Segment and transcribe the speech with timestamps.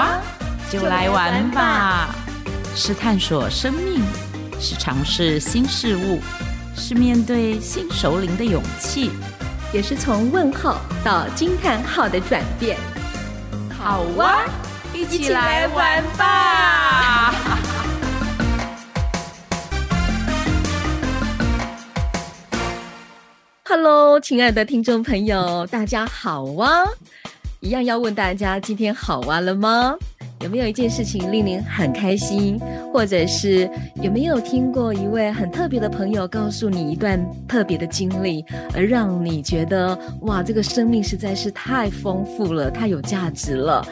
[0.00, 0.18] 哇，
[0.70, 2.14] 就来玩吧！
[2.74, 4.02] 是探索生命，
[4.58, 6.18] 是尝试新事物，
[6.74, 9.10] 是面对新熟龄的勇气，
[9.74, 12.78] 也是从问号到惊叹号的转变。
[13.78, 14.42] 好哇，
[14.94, 17.34] 一起来玩吧！
[23.68, 26.86] Hello，亲爱的听众朋友，大家好哇！
[27.60, 29.94] 一样要问大家，今天好玩了吗？
[30.40, 32.58] 有没有一件事情令您很开心，
[32.90, 33.70] 或者是
[34.00, 38.42] 有没有听过一位很特别的朋友告诉你一段特别的经历，
[38.74, 43.86] 而让你觉得哇，这个生命实在是太丰富了，太有价值了？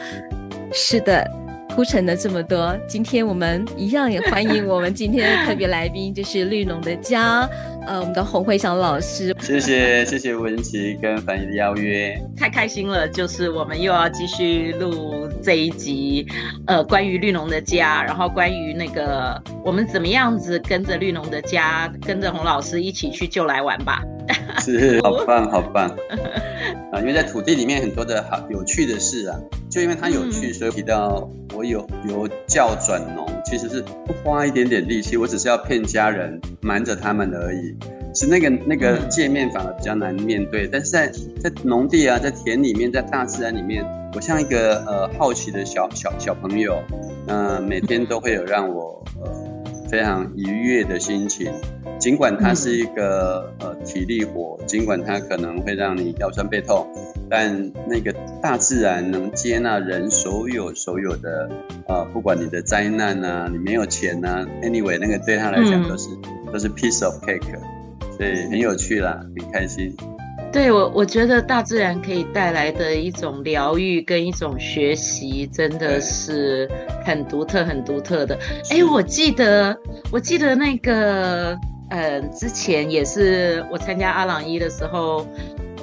[0.73, 1.48] 是的。
[1.79, 7.49] 铺陈了这么多，今天我们一样也欢迎我们今天的特别来宾，就是绿农的家，
[7.87, 9.33] 呃，我们的洪慧祥老师。
[9.39, 13.07] 谢谢谢谢文琪跟凡毅的邀约，太开心了！
[13.07, 16.27] 就是我们又要继续录这一集，
[16.67, 24.03] 呃，关于绿农的家，然后关于那个我们怎么样子跟着绿农的家，跟着洪老师一起去就来玩吧。
[24.59, 25.89] 是，好棒好棒
[26.91, 26.99] 啊！
[26.99, 37.75] 因为在土地里面很多的好有趣的事啊，就因为它有趣，所以提到我有由教转农，其实是不花一点点力气，我只是要骗家人，瞒着他们而已。
[38.15, 41.07] 是那个那个界面反而比较难面对，但是在
[41.39, 46.81] 在农地啊，在田里面，在大自然里面，我像一个呃好奇的小小小朋友，
[47.27, 49.31] 嗯、呃、每天都会有让我呃
[49.89, 51.51] 非常愉悦的心情。
[51.99, 56.87] 尽管它是一个呃体力活，尽管它可能会让你腰酸背痛，
[57.29, 61.49] 但那个大自然能接纳人所有所有的
[61.89, 67.59] 呃，不管你的灾难啊，你没有钱啊，anyway，那个对他来讲都是、嗯、都是 piece of cake，
[68.15, 69.93] 所以很有趣啦，很开心。
[70.51, 76.69] 对我，我觉得大自然可以带来的一种疗愈跟一种学习，真的是
[77.05, 78.37] 很独特、很独特的。
[78.71, 79.77] 哎，我记得，
[80.11, 81.57] 我记得那个。
[81.89, 85.25] 呃，之前也是我参加阿朗一的时候，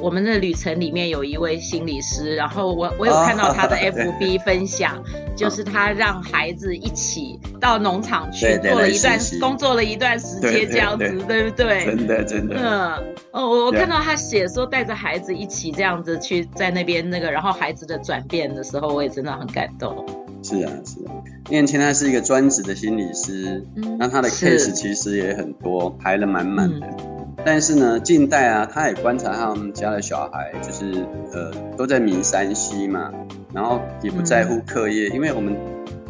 [0.00, 5.02] 我们的旅程里面有一位心理师，然后我我有看到他的 FB 分享，
[5.34, 11.86] 就是他让孩子一起到农场去做了一段工作了一段时间这样子，对不对？
[11.86, 12.56] 真的真的。
[12.56, 20.06] 嗯，哦，我看到他写说带着孩子一起这样子去在那边那个，然后孩子的转变的时候，我也真的很感动。
[20.46, 21.10] 是啊，是啊，
[21.50, 26.86] 念青他是一个专职的心理师，嗯、那他的 case 其实也很多，排了满满的。
[26.86, 33.10] 嗯、但是呢，近代啊，他也观察他们家的小孩，就是呃，都在迷山西嘛，
[33.52, 35.56] 然后也不在乎课业，嗯、因为我们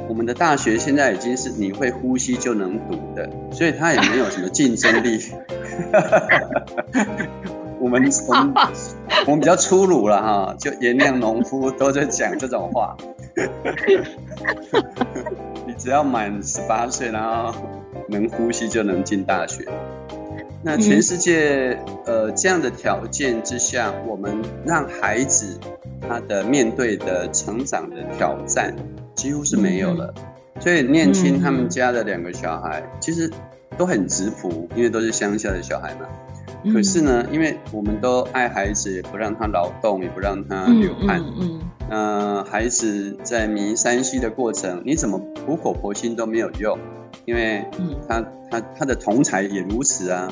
[0.06, 5.18] 我们的大学现在已经是你会呼吸就能读的，所以他也没有什么竞争力。
[7.78, 8.54] 我们我们
[9.26, 12.96] 我们比较粗鲁了哈，就原谅农夫都在讲这种话。
[15.66, 17.54] 你只要满十八岁，然后
[18.08, 19.64] 能呼吸就能进大学。
[20.62, 25.58] 那全世界呃这样的条件之下，我们让孩子
[26.08, 28.74] 他的面对的成长的挑战
[29.14, 30.12] 几乎是没有了。
[30.58, 33.30] 所以念青他们家的两个小孩其实
[33.76, 36.08] 都很质朴，因为都是乡下的小孩嘛。
[36.72, 41.20] 可是呢，因为我们都爱孩子，也不让他劳动，也不让他流汗。
[41.20, 41.60] 嗯，嗯，
[41.90, 46.78] 嗯、呃、孩子在迷 3C 的过程，你怎么苦口婆心都没有用，
[47.24, 47.64] 因为
[48.08, 50.28] 他他他的同才也如此啊。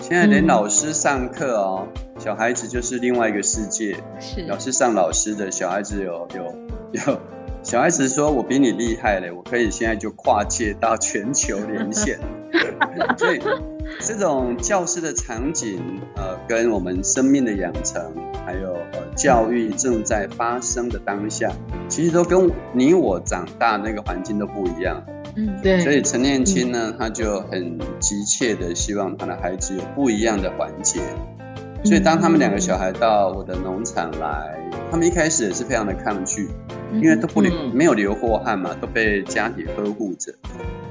[0.00, 1.86] 现在连老师上课哦，
[2.18, 3.96] 小孩子就是另外一个世界。
[4.20, 6.54] 是，老师上老师的，小孩子有有
[6.92, 7.20] 有，
[7.62, 12.18] 小孩子说我比你厉害嘞，我可以现在就跨界到全球连线。
[13.16, 13.40] 所以。
[14.00, 15.82] 这种教师的场景，
[16.16, 18.12] 呃，跟我们生命的养成，
[18.44, 21.50] 还有呃教育正在发生的当下，
[21.88, 25.02] 其实都跟你我长大那个环境都不一样。
[25.36, 25.80] 嗯，对。
[25.80, 31.00] 所以陈念青呢，他就很急切的希望他的孩子有不一样的环节。
[31.84, 36.48] 所以当他们两个小孩到我的农场来，他们一开始也是非常的抗拒，
[36.94, 40.32] 因为都不流没有流过汗嘛，都被家里呵护着。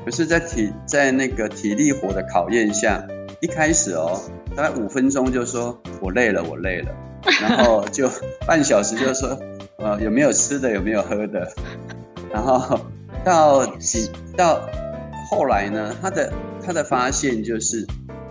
[0.06, 3.04] 可是，在体在那个体力活的考验下，
[3.42, 4.22] 一开始哦，
[4.56, 6.92] 大概五分钟就说我累了，我累了，
[7.42, 8.08] 然后就
[8.46, 9.36] 半小时就说，
[9.78, 11.52] 呃，有没有吃的，有没有喝的，
[12.32, 12.80] 然后
[13.24, 14.62] 到几到
[15.28, 16.32] 后来呢，他的
[16.64, 17.84] 他的发现就是，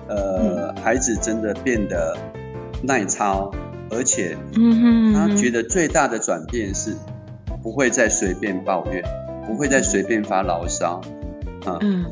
[0.09, 2.17] 呃，孩子真的变得
[2.85, 3.50] 耐操，
[3.91, 4.37] 而且，
[5.12, 6.94] 他觉得最大的转变是，
[7.65, 9.03] 不会再随便抱怨，
[9.44, 11.00] 不会再随便发牢骚。
[11.81, 12.05] 嗯，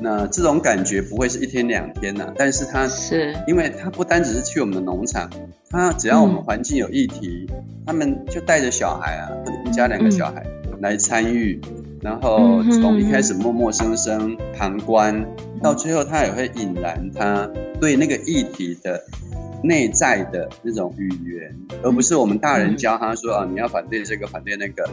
[0.00, 5.28] 那这种感觉不会是一天两天呐、啊，但是他是，因为他不单只是去我们的农场，
[5.70, 10.44] 他只要我们环境有议题，嗯、他们就带着小孩啊，我们家两个小孩，
[10.80, 11.60] 来参与，
[12.00, 15.24] 然后从一开始默默生生旁观，
[15.62, 17.48] 到最后他也会引燃他
[17.80, 19.00] 对那个议题的
[19.62, 24.84] 内在的那种语言，而不是我们大人教他说啊，你要反对这个，反对那个，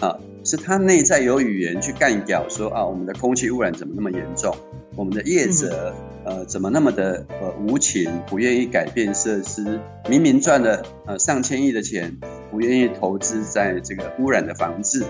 [0.00, 4.56] 啊，是他内在有语言去干掉说啊，我们的空气污染怎么那么严重？
[4.94, 5.92] 我们的业者
[6.24, 9.78] 呃怎么那么的呃无情，不愿意改变设施，
[10.08, 12.16] 明明赚了呃上千亿的钱，
[12.50, 15.04] 不愿意投资在这个污染的防治。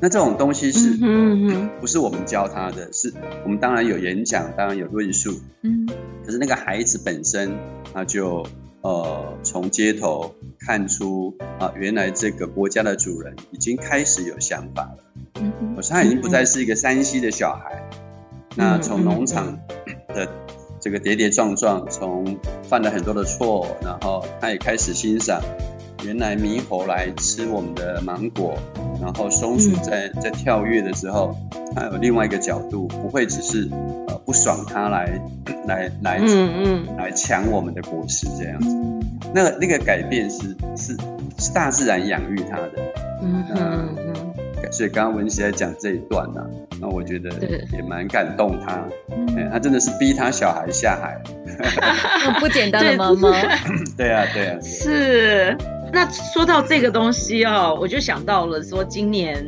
[0.00, 3.10] 那这种东西是，嗯，不是我们教他的，是
[3.42, 5.32] 我们当然有演讲，当然有论述，
[5.62, 5.88] 嗯，
[6.26, 7.50] 可是那个孩子本身，
[7.94, 8.44] 他就
[8.84, 14.98] 呃从街头看出啊，原来这个国家的主人已经开始有想法了，
[15.40, 17.82] 嗯，我说他已经不再是一个山西的小孩，
[18.54, 19.58] 那从农场
[20.08, 20.28] 的
[20.78, 25.40] 这个跌跌撞撞，从犯了很多的错，然后他也开始欣赏。
[26.04, 28.58] 原来猕猴来吃我们的芒果，
[29.00, 31.36] 然后松鼠在在跳跃的时候，
[31.74, 33.68] 它有另外一个角度，不会只是
[34.08, 35.08] 呃不爽它来
[35.66, 38.76] 来来嗯嗯来抢我们的果实这样子。
[39.34, 40.96] 那个那个改变是是
[41.38, 42.72] 是大自然养育它的。
[43.22, 44.14] 嗯嗯嗯。
[44.70, 46.42] 所以刚刚文琪在讲这一段呢，
[46.80, 47.30] 那我觉得
[47.72, 48.84] 也蛮感动他。
[49.36, 51.16] 哎，他真的是逼他小孩下海，
[52.40, 53.30] 不简单的妈妈。
[53.96, 54.58] 对啊对啊。
[54.62, 55.56] 是。
[55.94, 59.46] 那说到这个东西哦，我就想到了说今年。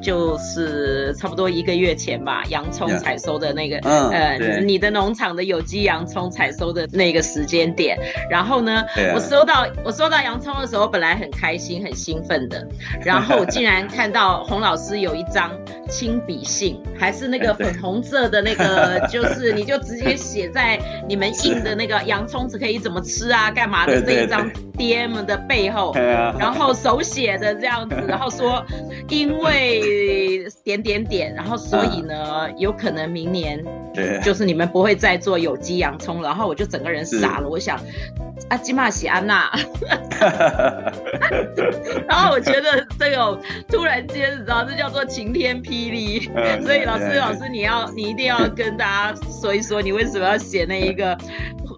[0.00, 4.08] 就是差不多一个月前吧，洋葱采收的那个，yeah.
[4.10, 7.98] 呃，uh, 你的农场的有机洋葱采收的那个时间点。
[8.30, 9.14] 然后呢，yeah.
[9.14, 12.66] 我收到我收到洋葱的时候，本来很开心很兴奋的，
[13.04, 15.50] 然后我竟然看到洪老师有一张
[15.88, 20.78] 亲笔信，还是那个 粉红色的那个， 就是你就直接写在
[21.08, 25.92] 你们印的那个洋葱子可以怎么吃啊，干嘛的这一张 DM 的背后，
[26.38, 28.64] 然后手写的这样子，然后说
[29.08, 29.87] 因为。
[30.64, 33.62] 点点点，然后所以呢，啊、有可能明年
[34.22, 37.48] 就是你们不会再做有机洋葱，然后我就整个人傻了。
[37.48, 37.78] 我想，
[38.50, 39.50] 阿基玛喜安娜，
[42.08, 46.30] 然后我觉得这个突然间，你知道这叫做晴天霹雳。
[46.34, 51.16] 嗯、所以老师，老师你要你一定要跟大家说一说，你为什么要写那一个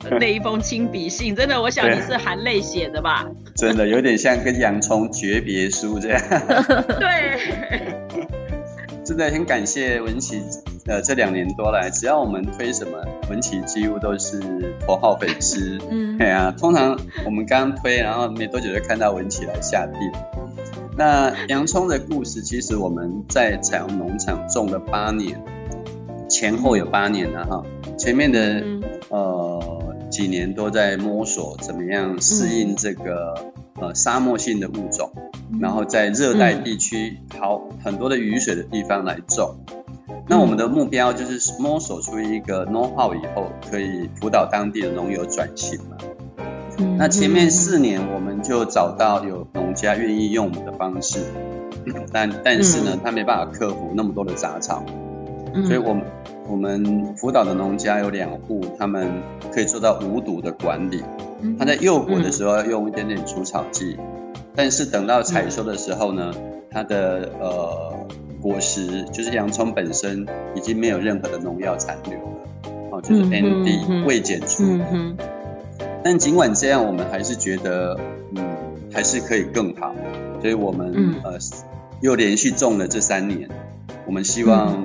[0.19, 1.35] 那一封亲笔信？
[1.35, 3.27] 真的，我想你是含泪写的吧？
[3.55, 6.21] 真的有点像跟洋葱诀别书这样。
[6.99, 7.39] 对。
[9.05, 10.41] 真的很感谢文琪，
[10.87, 12.97] 呃，这两年多来，只要我们推什么，
[13.29, 14.39] 文琪几乎都是
[14.87, 15.77] 头号粉丝。
[15.91, 19.99] 嗯，对啊，通常我们刚推，然后没多久就看到文琪来下地。
[20.97, 25.43] 那洋葱的故事，其实我们在彩虹农场种了八年，
[26.29, 27.61] 前后有八年了哈。
[27.99, 28.63] 前面的
[29.09, 29.50] 呃
[30.11, 33.35] 几年都在摸索怎么样适应这个
[33.81, 35.11] 呃沙漠性的物种。
[35.61, 39.53] 然后在热带地区好很多的雨水的地方来种，
[40.29, 45.97] 那我们的目标就是摸索出一个 know how 以后，可以辅导当地的农友转型嘛。
[46.97, 51.19] 那前面四年我们就找到有农家愿意用我们的方式，
[52.13, 54.85] 但但是呢，他没办法克服那么多的杂草，
[55.65, 56.03] 所以我们
[56.49, 59.11] 我们辅导的农家有两户，他们
[59.53, 61.03] 可以做到无毒的管理。
[61.59, 63.97] 他在幼果的时候要用一点点除草剂。
[64.55, 66.35] 但是等到采收的时候呢，
[66.71, 68.07] 它的呃
[68.43, 74.65] 果实就是洋葱本身已经没有任何的农药残留了，哦，就是 ND 未检出。
[76.03, 77.99] 但尽管这样，我们还是觉得
[78.35, 78.45] 嗯
[78.93, 79.95] 还是可以更好，
[80.43, 81.39] 所以我们、嗯、呃
[82.01, 83.49] 又连续种了这三年，
[84.05, 84.77] 我们希望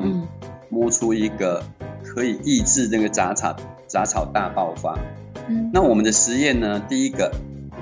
[0.75, 1.63] 摸出一个
[2.03, 3.55] 可以抑制那个杂草
[3.87, 4.99] 杂草大爆发。
[5.47, 5.69] 嗯。
[5.73, 7.31] 那我们的实验呢，第一个。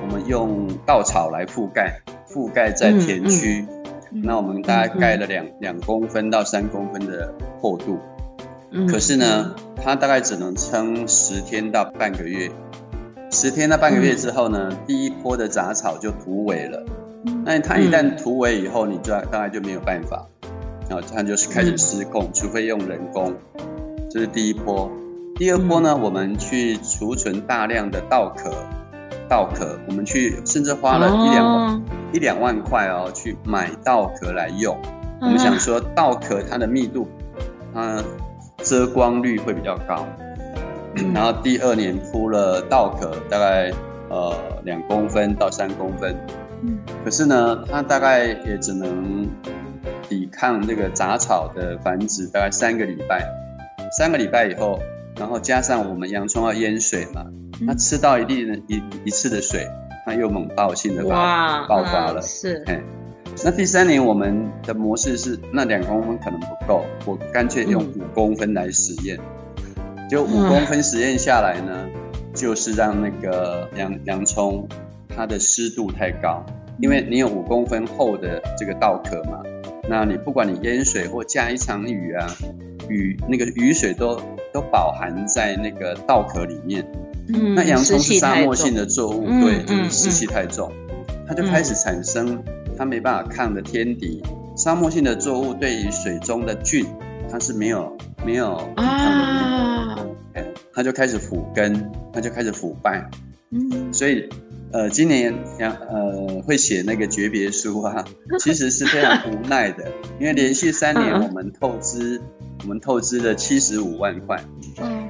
[0.01, 3.65] 我们用稻草来覆盖，覆盖在田区。
[3.69, 7.97] 嗯嗯、那我们大概盖了两两公分到三公分的厚度。
[8.71, 12.51] 嗯、可是呢，它大概只能撑十天到半个月。
[13.31, 16.83] 十天到半个月之后呢，嗯、第一波的杂草就突围了。
[17.45, 20.27] 那它一旦突围以后，你就大概就没有办法，
[20.93, 23.33] 然后它就是开始失控，嗯、除非用人工。
[24.11, 24.91] 这是第一波。
[25.35, 28.51] 第二波呢，嗯、我们去储存大量的稻壳。
[29.27, 31.81] 稻壳，我们去甚至花了一两万、oh.
[32.11, 34.75] 一两万块哦，去买稻壳来用。
[34.75, 35.25] Uh.
[35.25, 37.07] 我们想说，稻壳它的密度，
[37.73, 38.03] 它
[38.57, 40.05] 遮光率会比较高。
[40.95, 41.15] Mm.
[41.15, 43.71] 然后第二年铺了稻壳，大概
[44.09, 46.15] 呃两公分到三公分。
[46.61, 46.77] Mm.
[47.03, 49.27] 可是呢，它大概也只能
[50.09, 53.27] 抵抗那个杂草的繁殖，大概三个礼拜。
[53.97, 54.79] 三个礼拜以后，
[55.17, 57.25] 然后加上我们洋葱要淹水嘛。
[57.67, 59.67] 它吃到一定的一一次的水，
[60.05, 62.19] 它又猛爆性的爆爆发了。
[62.21, 62.63] 是，
[63.43, 69.19] 那第三年我们的模式是，那两公分可能不够，我干脆用五公分来实验。
[70.09, 71.87] 就五公分实验下来呢，
[72.33, 74.67] 就是让那个洋洋葱
[75.15, 76.43] 它的湿度太高，
[76.79, 79.41] 因为你有五公分厚的这个稻壳嘛，
[79.89, 82.27] 那你不管你淹水或下一场雨啊，
[82.89, 84.19] 雨那个雨水都
[84.53, 86.85] 都饱含在那个稻壳里面。
[87.33, 90.71] 嗯，那洋葱是沙漠性的作物，对，就是湿气太重，
[91.27, 92.43] 它就开始产生
[92.77, 94.21] 它没办法抗的天敌。
[94.55, 96.85] 沙漠性的作物对于水中的菌，
[97.31, 99.97] 它是没有没有啊，
[100.73, 103.09] 它就开始腐根，它就开始腐败。
[103.51, 104.27] 嗯，所以
[104.73, 108.03] 呃，今年洋呃会写那个诀别书啊，
[108.41, 109.85] 其实是非常无奈的，
[110.19, 112.19] 因为连续三年我们透支，
[112.63, 114.43] 我们透支了七十五万块。
[114.81, 115.07] 嗯。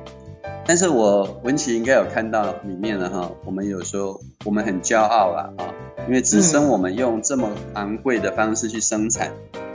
[0.65, 5.67] 但是我文琪应该有看到里面了哈，我们有时候我们很骄傲了啊，
[6.07, 9.29] 因为自身我们用这么昂贵的方式去生产，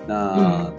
[0.06, 0.72] 那、嗯、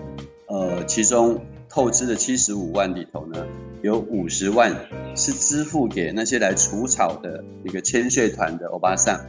[0.48, 1.40] 呃其中
[1.70, 3.46] 透支的七十五万里头呢，
[3.84, 4.76] 有五十万
[5.16, 9.20] 是支付给那些来除草的一个千岁团的欧巴桑，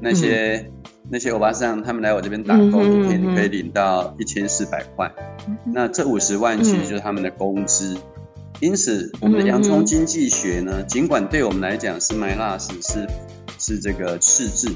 [0.00, 5.10] 那些、嗯、那些欧巴桑他们来我这边打工，一天你可以领到一千四百块，
[5.64, 7.96] 那这五十万其实就是他们的工资。
[8.60, 13.08] 因此，我们的洋葱经济学呢，尽管对我们来讲是 my last，是
[13.58, 14.68] 是这个赤字，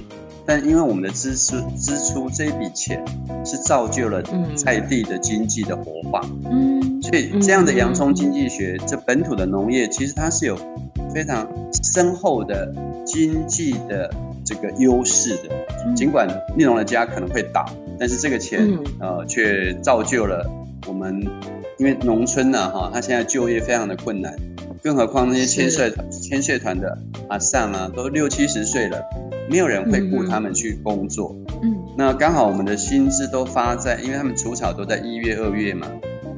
[0.46, 3.04] 但因为我们的支出支出这一笔钱
[3.44, 4.22] 是造就了
[4.54, 6.20] 在地的经济的活化，
[6.50, 10.56] 嗯，所以这样的洋葱经济学，这本土的农业其实它是有
[11.14, 11.48] 非常
[11.82, 12.72] 深厚的
[13.04, 14.12] 经济的
[14.44, 15.94] 这个优势的。
[15.94, 17.64] 尽管内容的家可能会倒，
[17.98, 18.68] 但是这个钱
[19.00, 20.48] 呃却造就了
[20.86, 21.26] 我们。
[21.78, 24.34] 因为农村呢，哈，他现在就业非常的困难，
[24.82, 26.96] 更何况那些千岁千岁团的
[27.28, 29.02] 阿上啊，都六七十岁了，
[29.50, 31.34] 没有人会雇他们去工作。
[31.62, 35.86] 嗯，那刚好我们的薪资都发在，因为他们除草都在一月二月嘛，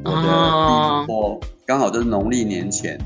[0.04, 2.98] 我的第一波刚好都是农历年前，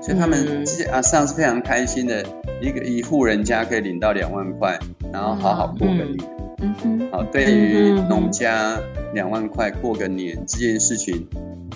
[0.00, 2.24] 所以他们这些阿上是非常开心的，
[2.62, 4.78] 一个一户人家可以领到两万块，
[5.12, 6.16] 然后好好过个年。
[6.18, 6.33] 嗯
[6.74, 8.78] 哼，好，对于农家
[9.12, 11.26] 两万块过个年这件事情。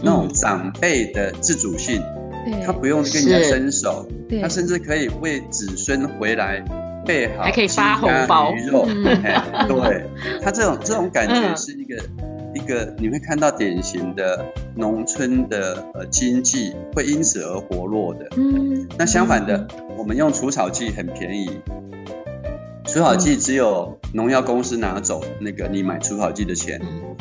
[0.00, 2.00] 那种长辈的自主性，
[2.64, 4.06] 他不用跟人家伸手，
[4.40, 6.62] 他甚至可以为子孙回来
[7.04, 8.52] 备好，还可以发红包。
[8.52, 8.86] 鱼肉。
[8.86, 10.04] 对，
[10.40, 11.96] 他这种 这种感觉是一个
[12.54, 18.28] 一个，你会看到典型的农村的呃经济会因此而活络的。
[18.36, 19.66] 嗯，那相反的，
[19.96, 21.58] 我们用除草剂很便宜。
[22.88, 26.80] 除草剂只有农药公司拿走那个你买除草剂的钱，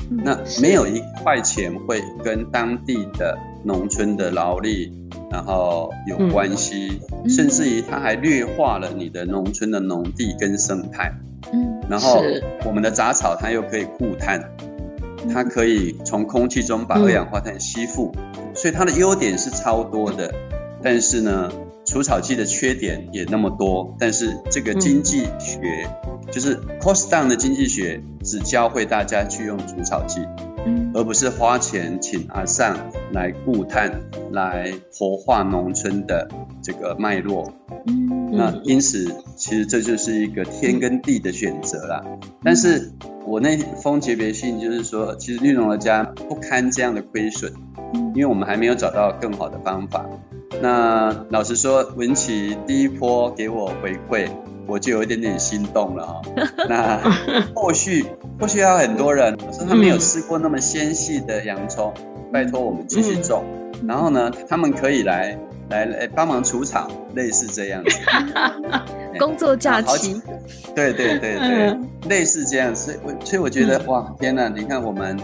[0.10, 4.90] 那没有一块钱会跟当地的农村的劳力
[5.30, 11.12] 然后有关系，甚至于它还劣化了你的农村的农地跟生态。
[11.90, 12.24] 然后
[12.66, 14.42] 我们的杂草它又可以固碳，
[15.34, 18.14] 它可以从空气中把二氧化碳吸附，
[18.56, 20.34] 所以它的优点是超多的。
[20.82, 21.52] 但是呢，
[21.88, 30.20] 除草剂的缺点也那么多，但是这个经济学、嗯、就是 cost down 的经济学，只教会大家去用除草剂，
[30.65, 32.77] 嗯，而不是花钱请阿尚
[33.13, 33.89] 来固碳，
[34.34, 36.27] 来活化农村的
[36.62, 37.50] 这个脉络。
[37.86, 42.03] 嗯，那因此，其实这就是一个天跟地的选择啦。
[42.06, 42.91] 嗯、但是
[43.25, 47.50] 我那封诀别信就是说，其实绿农的家不堪这样的亏损，
[48.13, 50.06] 因为我们还没有找到更好的方法。
[50.62, 54.27] 那老实说，文琪第一波给我回馈，
[54.66, 56.22] 我就有一点点心动了哈。
[56.68, 57.00] 那
[57.54, 58.06] 后续
[58.39, 61.94] 后续还有很多人说他没有吃过那么纤细的洋葱，
[62.32, 63.44] 拜托我们继续种。
[63.86, 65.38] 然后呢，他们可以来
[65.70, 68.00] 来来帮忙除草，类似这样子。
[69.20, 70.20] 工作假期。
[70.74, 71.77] 对对对对，
[72.10, 73.00] 类似这样子。
[73.04, 74.48] 我所以我觉得哇，天哪！
[74.48, 75.16] 你看我们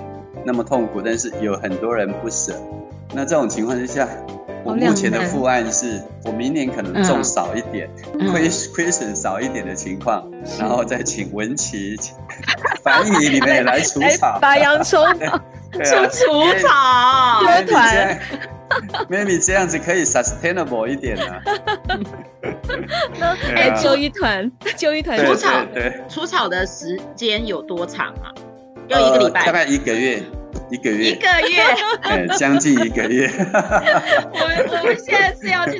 [0.46, 2.54] 那么痛苦，但是有很多人不舍。
[3.16, 4.08] 那这种情况之下。
[4.64, 7.90] 我目前的副案是，我明年可能种少一点，
[8.32, 10.30] 亏亏损少一点的情况，
[10.60, 11.98] 然后再请文琪、
[12.82, 15.06] 樊姨你们也来除草，拔洋葱，
[15.74, 18.20] 除除草， 乐 团
[19.10, 21.26] ，maybe 这样子可以 sustainable 一点呢。
[23.56, 28.32] 哎，揪一团，揪一团除草，对，除草的时间有多长啊？
[28.88, 30.24] 要一个礼拜，大概一个月。
[30.70, 31.62] 一个月，一个月，
[32.04, 33.30] 哎，将近一个月。
[34.32, 35.80] 我们我们现在是要去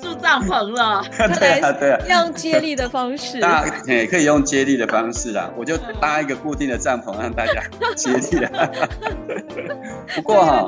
[0.00, 1.02] 住帐篷了。
[1.38, 3.40] 对啊，对啊，用接力的方式。
[3.40, 7.62] 大家也可以用接力的方式啦，我就搭一个固定的帐篷让大家
[7.94, 8.70] 接力啦。
[10.14, 10.66] 不过哈，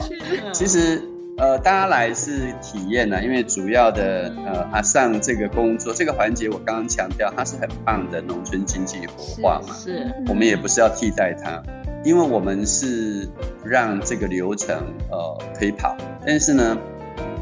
[0.52, 1.02] 其实
[1.38, 11.62] 呃，大家来是体验呢，因为主要的呃阿尚这个工作这个环节，我刚刚强调它是很棒的农村经济活化嘛，是，是我们也不是要替代它，
[12.04, 13.28] 因为我们是
[13.64, 14.76] 让这个流程
[15.10, 16.76] 呃可以跑，但是呢，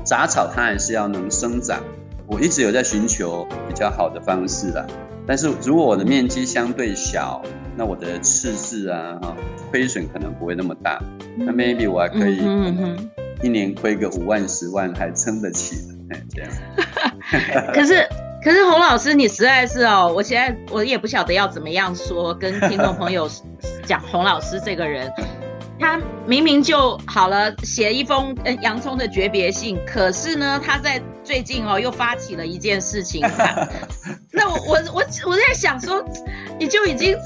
[0.05, 1.83] 杂草它还是要能生长，
[2.27, 4.87] 我一直有在寻求比较好的方式啦，
[5.27, 7.43] 但是如果我的面积相对小，
[7.77, 9.37] 那我的赤字啊哈
[9.71, 11.03] 亏损可能不会那么大，
[11.37, 12.41] 那 maybe 我还可以。
[13.43, 15.75] 一年亏个五万十万还撑得起，
[16.11, 16.53] 哎，这样。
[17.73, 18.07] 可是，
[18.43, 23.29] 可是洪老师，你实在是哦，我现在我也不晓得要怎么样说，跟听众朋友
[23.85, 25.13] 讲洪老师这个人，
[25.79, 33.21] 他明明就好了，写一封呃洋葱的诀别信，可是呢，他在最近哦又发起了一件事情，
[34.33, 36.03] 那我我我我在想说，
[36.59, 37.17] 你就已经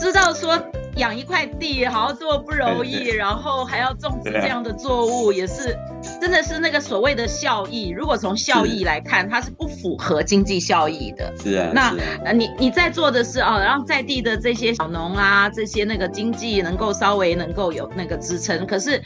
[0.00, 0.60] 知道说。
[0.96, 5.74] 养一块地好好做不容易，然后还要种植这样的作物，也是
[6.20, 7.88] 真的是那个所谓的效益。
[7.90, 11.32] 如果从效益来看，它是不符合经济效益的。
[11.42, 18.66] 是啊，那那你你在做的是哦，让在地的这些小农啊，这些那个经济能够稍微能够有那个支撑。
[18.66, 19.00] 可是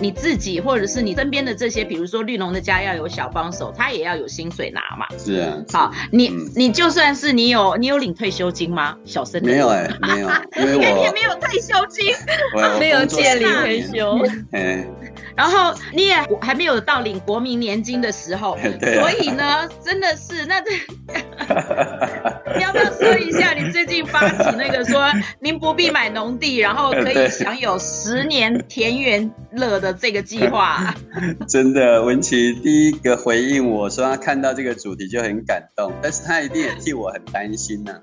[0.00, 5.06] 你自己或者是你身边的这些，比如说绿农的家要有小帮手，他也要有薪水拿嘛。
[5.18, 5.56] 是啊。
[5.72, 8.96] 好，你你就算是你有你有领退休金吗？
[9.04, 11.38] 小生没有哎，没有，因为我 也没有。
[11.48, 12.12] 退休金
[12.78, 14.18] 没有建立退休，
[15.38, 20.72] 然后你也还没有到领国民年金的时候， 所以呢，真的是那这，
[22.58, 30.92] 你要不要说一下你最近发起那个说您不必买农地，然后可以享有十年田园乐的这个计划？
[31.46, 38.02] 真的，文琪第一个回应我说他看到这个主题就很感动，但是他一定也替我很担心呐、啊。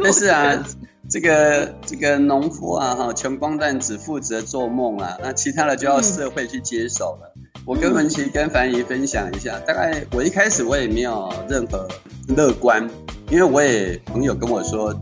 [0.00, 0.64] 但是啊。
[1.10, 7.34] 这个这个农夫啊，哈，穷光蛋只负责做梦啊，那其他的就要社会去接手了。
[7.64, 11.88] 我跟文琪、跟樊姨分享一下，大概我一开始我也没有任何
[12.36, 12.86] 乐观，
[13.30, 14.94] 因为我也朋友跟我说，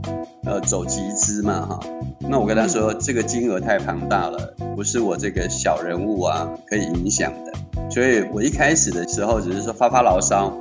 [0.45, 1.81] 呃，走集资嘛，哈，
[2.21, 7.53] 那我跟他说，这个金额太庞大了，不是我这个小人物啊可以影响的，
[7.91, 10.53] 所以我一开始的时候只是说发发牢骚，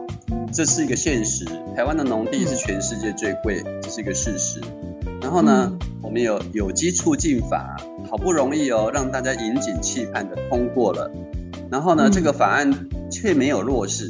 [0.52, 4.60] 这是一个现实，台湾的农地是全世界最贵，这是一个事实。
[5.26, 7.76] 然后呢，嗯、我们有有机促进法，
[8.08, 11.12] 好不容易哦，让大家引颈期盼的通过了。
[11.72, 12.72] 然后呢，嗯、这个法案
[13.10, 14.08] 却没有落实，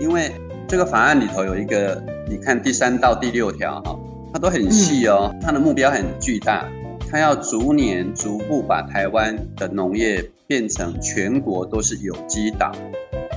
[0.00, 0.32] 因为
[0.66, 3.96] 这个法案里头有一个，你看第三到第六条哈，
[4.32, 6.68] 它都很细哦，嗯、它的目标很巨大，
[7.08, 12.72] 它要逐年逐步把台湾的农业变成全国都是有机岛。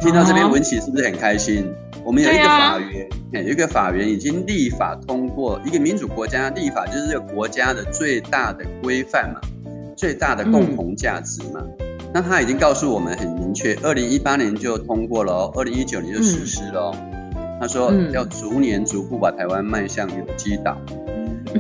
[0.01, 1.71] 听到这边，文琪是不是很开心？
[2.09, 3.09] 我们有一个法源，
[3.45, 9.39] 有一个法源已经立法通过，一个民主国家立法就是这个国家的最大的规范嘛，
[9.95, 11.61] 最大的共同价值嘛。
[12.11, 16.95] 那他已经告诉我们很明确，二零一八年就通过了哦，二零一九年就实施了哦。
[17.61, 20.75] 他说要逐年逐步把台湾迈向有机岛，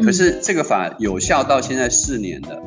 [0.03, 2.59] 可是这个法有效到现在四年了。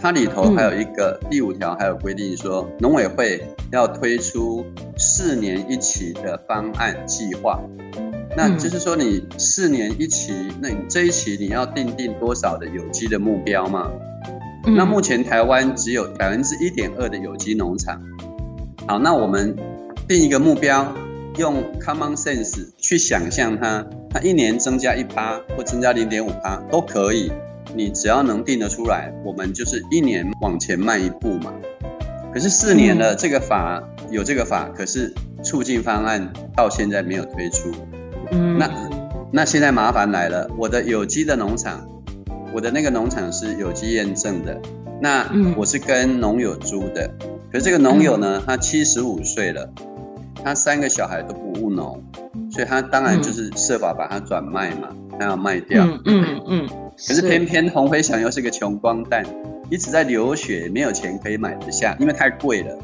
[0.00, 4.64] 它里头还有一个第五条，还有规定说，农委会要推出
[4.96, 7.60] 四年一期的方案计划。
[8.34, 10.32] 那就是说，你四年一期，
[10.62, 13.90] 那你这一期你要定定多少的有机的目标嘛？
[14.64, 18.00] 那目前台湾只有百分之一点二的有机农场。
[18.86, 19.54] 好，那我们
[20.08, 20.94] 定一个目标，
[21.36, 27.30] 用 common sense 去想象它，它一年增加一趴或增加零点五趴都可以。
[27.74, 31.52] 你只要能定得出来，我们就是一年往前迈一步嘛。
[32.32, 37.72] 可是四年了，这个法有这个法，可是促进方案到现在没有推出。
[38.30, 38.70] 嗯，那
[39.32, 41.84] 那现在麻烦来了，我的有机的农场，
[42.52, 44.60] 我的那个农场是有机验证的，
[45.00, 47.10] 那我是跟农友租的。
[47.50, 49.68] 可是这个农友呢，他七十五岁了，
[50.44, 52.00] 他三个小孩都不务农，
[52.52, 55.84] 所以他当然就是设法把它转卖嘛，他要卖掉。
[55.84, 56.68] 嗯嗯嗯。
[57.06, 59.24] 可是偏偏红飞翔又是个穷光蛋，
[59.70, 62.78] 一直在流血，没有钱可以买得下，因为太贵了。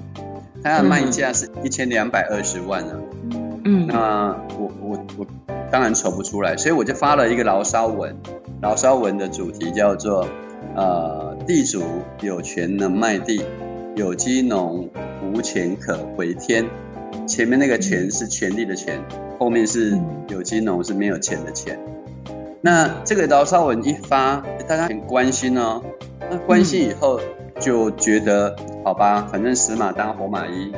[0.62, 2.96] 他的卖价是一千两百二十万啊。
[3.64, 5.26] 嗯，那我我我
[5.70, 8.16] 当然筹不出来，所以我就发了一个牢骚文。
[8.62, 10.26] 牢骚文的主题叫做
[10.74, 11.82] 呃，地主
[12.22, 13.44] 有权能卖地，
[13.96, 14.88] 有机农
[15.22, 16.64] 无钱可回天。
[17.28, 18.98] 前面那个钱是权力的钱，
[19.38, 19.96] 后面是
[20.28, 21.78] 有机农是没有钱的钱。
[22.60, 25.82] 那这个牢骚文一发，大家很关心哦。
[26.28, 27.20] 那关心以后
[27.60, 30.72] 就觉得，嗯、好吧，反正死马当活马医。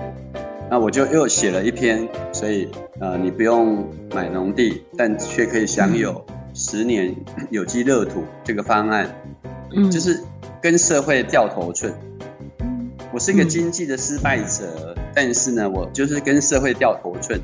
[0.71, 2.69] 那我就又写了一篇，所以
[3.01, 7.15] 呃，你不用买农地，但却可以享有十年
[7.49, 9.09] 有机热土这个方案。
[9.75, 10.21] 嗯，就是
[10.61, 11.95] 跟社会掉头寸。
[13.11, 17.41] 我是一个经济的失败者，嗯、但是呢，我就是跟社会掉头寸，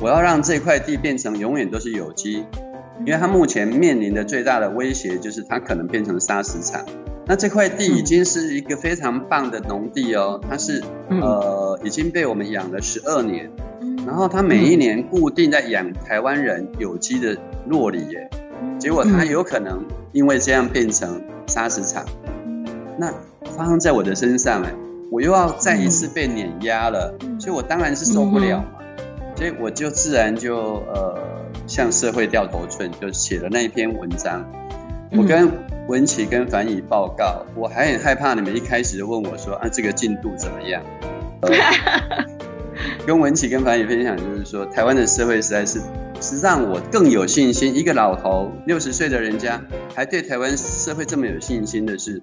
[0.00, 2.42] 我要让这块地变成永远都是有机，
[3.04, 6.84] 因为它目前面临的最大的威胁就是它可能变成砂石场。
[7.24, 13.48] 那这块地已经是一个非常棒的农地哦，它是呃已经被我们养了十二年，
[14.04, 17.36] 然后它每一年固定在养台湾人有机的
[17.68, 18.28] 洛梨耶，
[18.78, 22.04] 结果它有可能因为这样变成砂石场，
[22.98, 23.12] 那
[23.56, 24.74] 发生在我的身上哎，
[25.08, 28.64] 我又要再一次被碾压了，所以我当然是受不了嘛，
[29.36, 31.16] 所以我就自然就呃
[31.72, 34.44] 向社会掉头寸，就写了那一篇文章，
[35.12, 35.50] 我跟。
[35.88, 40.80] 文琪跟凡仪报告，我还很害怕你们一开始就问我说啊，这个进度怎么样？
[41.40, 41.50] 呃、
[43.04, 45.80] 跟文琪跟凡仪分享，就是说台湾的社会实在是
[46.20, 47.74] 是让我更有信心。
[47.74, 49.60] 一个老头六十岁的人家，
[49.92, 52.22] 还对台湾社会这么有信心的是，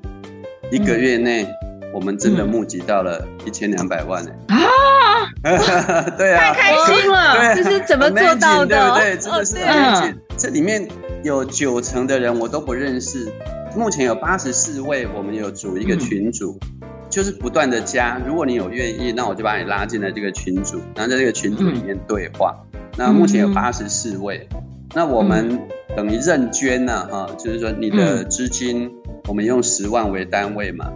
[0.71, 1.45] 一个月内
[1.93, 4.55] 我们真的募集到了一千两百万呢、欸！
[4.55, 7.55] 啊， 对啊，太开心了！
[7.55, 8.67] 对，这是怎么做到的？
[8.67, 9.17] 对不对？
[9.17, 10.15] 真的是。
[10.37, 10.87] 这里面。
[11.21, 13.29] 有九成的人我都不认识，
[13.75, 18.17] 目前有八十四位，我们有组一个群组，嗯、就是不断的加。
[18.25, 22.55] 如果你有愿意，那我就把你拉进来这个群组，然后在这个群组里面对话。
[22.71, 24.61] 嗯、那目前有八十四位，嗯、
[24.95, 25.59] 那我们
[25.93, 28.89] 等于认捐呢、啊，哈、嗯，就是说你的资金，
[29.27, 30.89] 我们用十万为单位嘛。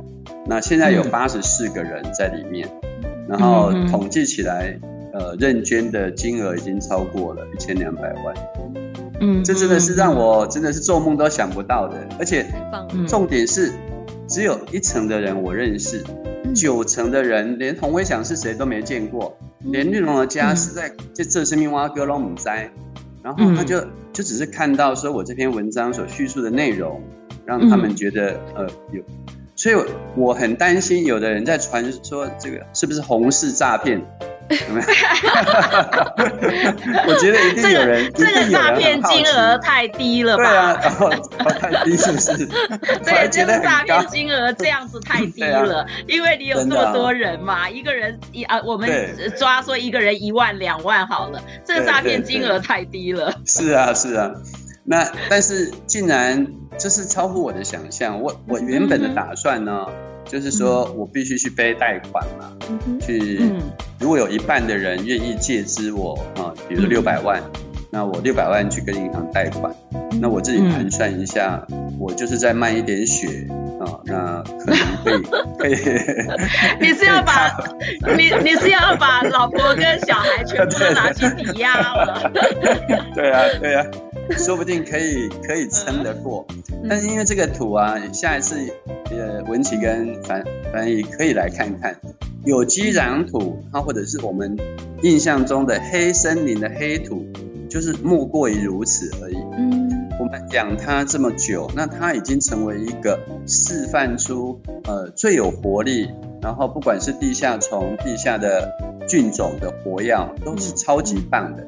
[0.45, 2.69] 那现在有八十四个人在里面，
[3.27, 4.77] 然后统计起来，
[5.13, 8.36] 呃，认捐的金额已经超过了一千两百万。
[9.21, 12.45] 嗯，这真的是让我真的是做梦都想不到的，而且
[13.08, 13.71] 重点是，
[14.27, 16.03] 只有一层的人我认识，
[16.53, 22.49] 九成的人连洪威祥是谁都没见过，连绿龙的家是在这这是命蛙哥都不知，
[23.23, 23.79] 然后他就
[24.12, 27.01] 就只是看到说我这篇文章所叙述的内容，
[27.45, 29.01] 让他们觉得呃有，
[29.63, 29.76] 所以
[30.17, 34.02] 我很担心有的人在传说这个是不是红市诈骗。
[37.08, 40.43] 我觉得一定有人，这个诈骗金额太低了吧？
[40.43, 41.10] 对啊，然后
[41.62, 42.45] 太低是不是？
[43.06, 48.91] 对，这个诈骗金额这样子太低了，因为你有这么多人嘛，一个人一啊，我们
[49.39, 53.34] 抓说一个人一万两万好了，这个诈骗金额太低了。
[53.45, 54.30] 是啊，是啊，
[54.86, 56.46] 那但是竟然
[56.78, 59.86] 这是超乎我的想象，我我原本的打算呢？
[60.26, 62.52] 就是说我必须去背贷款嘛，
[62.88, 63.41] 嗯、去
[64.00, 73.46] 如果有一半的人愿意借支我啊，比如六百万，嗯、那我六百万去跟银行贷款，嗯、那我自己盘算一下，嗯、我就是再卖一点血
[73.82, 75.12] 啊，那可能会
[75.60, 75.76] 可以。
[76.80, 77.54] 你是要把
[78.15, 82.32] 你你是要把老婆跟小孩全部都拿去抵押了？
[83.13, 83.86] 对啊，对啊。
[84.32, 86.46] 说不定可以可以撑得过，
[86.90, 88.56] 但是因为这个土啊，下一次
[89.12, 91.96] 呃文琪跟凡凡仪可以来看看。
[92.46, 94.58] 有机壤土，它或者是我们
[95.02, 97.26] 印象中的黑森林的黑土，
[97.70, 99.38] 就是莫过于如此而已。
[99.58, 106.10] 嗯，我们养它这么久，那它已经成为一个示范出呃最有活力，
[106.42, 108.70] 然后不管是地下虫、地下的
[109.08, 111.66] 菌种的活药，都是超级棒的。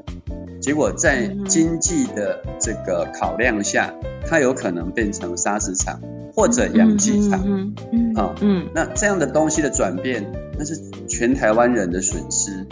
[0.66, 3.94] 结果在经济的这个考量下，
[4.28, 6.02] 它有可能变成砂石场
[6.34, 7.40] 或者养鸡场，
[8.16, 10.26] 啊，嗯，那这样的东西的转变，
[10.58, 10.76] 那是
[11.08, 12.66] 全台湾人的损失。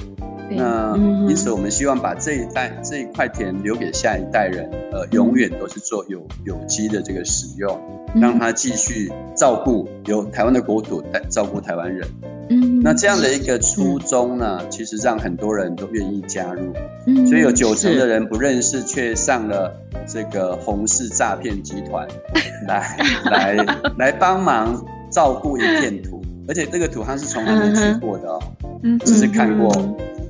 [0.49, 0.95] 那
[1.27, 7.79] 因此，我们希望把这一代这一块田留给下一代人，呃，永远都是做有有机的这个使用，
[8.15, 12.07] 让他继续照顾由台湾的国土来照顾台湾人。
[12.49, 16.73] 嗯，那这样的一个初衷呢，其实让很多人都愿意加入。
[17.07, 19.73] 嗯，所以有九成的人不认识，却上了
[20.05, 22.05] 这个红氏诈骗集团，
[22.67, 22.97] 来
[23.31, 23.65] 来
[23.97, 28.41] 来帮忙照顾一片土，而且这个土他是从来没去过的哦，
[28.83, 29.71] 嗯，只是看过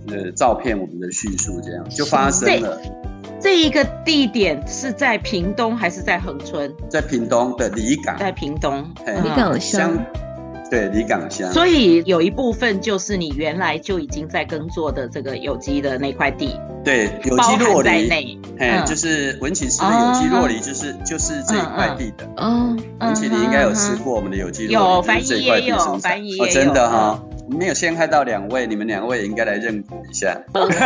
[0.10, 2.80] 呃照片，我们的叙述这样就发生了。
[3.40, 6.74] 这一个地点是在屏东还是在恒春？
[6.90, 8.82] 在屏东的里港，在屏东。
[9.06, 9.98] 里港乡。
[10.72, 22.28] 对，里港乡，所以有一部分就是你原来就已经在耕作的这个有机的那块地，对，有机酪梨，哎，就是文綺吃的有机落梨，就是就是这一块地的。
[22.38, 30.38] 哦，文綺你应该有吃过我们的有机酪梨，有，凡仪也有，凡仪也有，真的哈，没有陷害到两位，你们两位也应该来认股一下。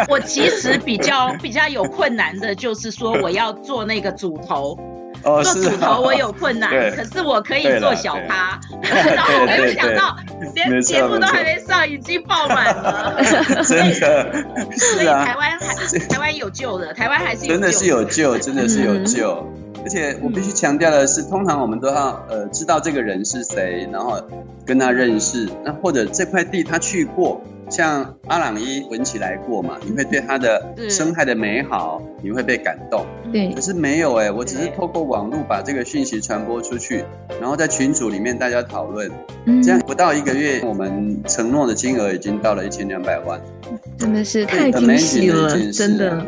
[0.09, 4.77] 我其实比较比较有困难的就是说，我要做那个主头。
[5.23, 10.15] 做主头我有困难，可是我可以做小趴， 然后我没有想到，
[10.53, 13.19] 连节目都还没上，已经爆满了。
[13.65, 14.31] 真的，
[14.77, 19.43] 所以台湾还台湾有救的，台湾还是真的是有救，真的是有救。
[19.87, 24.21] 而且我必须强调的是，通常我们都要呃知道这个人是谁，然后
[24.65, 33.05] 跟他认识，那或者这块地他去过，像阿朗伊闻起来过嘛，你会对它的生态的美好，你会被感动。
[33.31, 37.03] 对，可是没有哎、欸，我只是透过网络把这个讯息传播出去，
[37.39, 39.11] 然后在群组里面大家讨论，
[39.63, 43.39] 这样不到一个月，我们承诺的金额已经到了一千两百万。
[43.97, 46.23] 真的是太惊喜了，真的。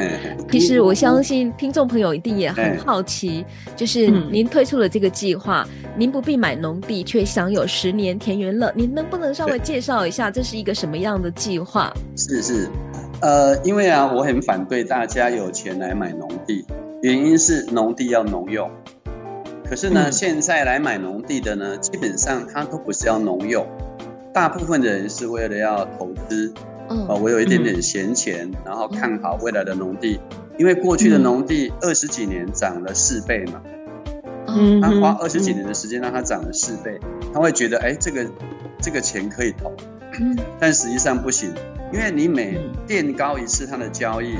[0.52, 11.94] 其实我相信听众朋友一定也很好奇，就是您推出了这个计划，您不必买农地却享有十年田园乐，您能不能稍微介绍一下这是一个什么样的计划？
[12.18, 12.68] 是是，
[13.22, 16.66] 呃，因为啊，我很反对大家有钱来买农地，
[17.02, 18.70] 原因是农地要农用，
[19.66, 23.66] 可是呢，现在来买农地的呢，基本上他都不是要农用，
[24.34, 26.54] 大部分的人是为了要投资。
[27.08, 30.20] 哦，我有一点点闲钱，然后看好未来的农地，
[30.58, 33.62] 因为过去的农地二十几年涨了四倍嘛，
[34.48, 37.00] 嗯，他花二十几年的时间让它涨了四倍，
[37.32, 38.26] 他会觉得哎，这个
[38.82, 39.72] 这个钱可以投，
[40.60, 41.54] 但实际上不行，
[41.94, 44.36] 因为你每垫高一次它的交易，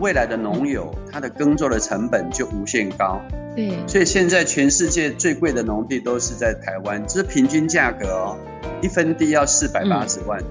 [0.00, 3.20] 未来的农友他的耕作的成本就无限高，
[3.54, 8.36] 对，所以现在全世界最贵的农地都是在台湾，这是平均价格哦，
[8.80, 10.42] 一分地要四百八十万。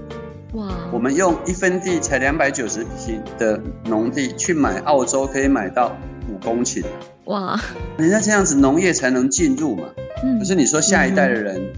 [0.54, 0.68] 哇！
[0.92, 5.96] 我们用一分地才两百九十平的农地去买澳洲，可以买到
[6.28, 6.84] 五公顷。
[7.24, 7.58] 哇！
[7.96, 9.84] 人家这样子农业才能进入嘛。
[10.22, 10.38] 嗯。
[10.38, 11.72] 可是你说下一代的人，嗯、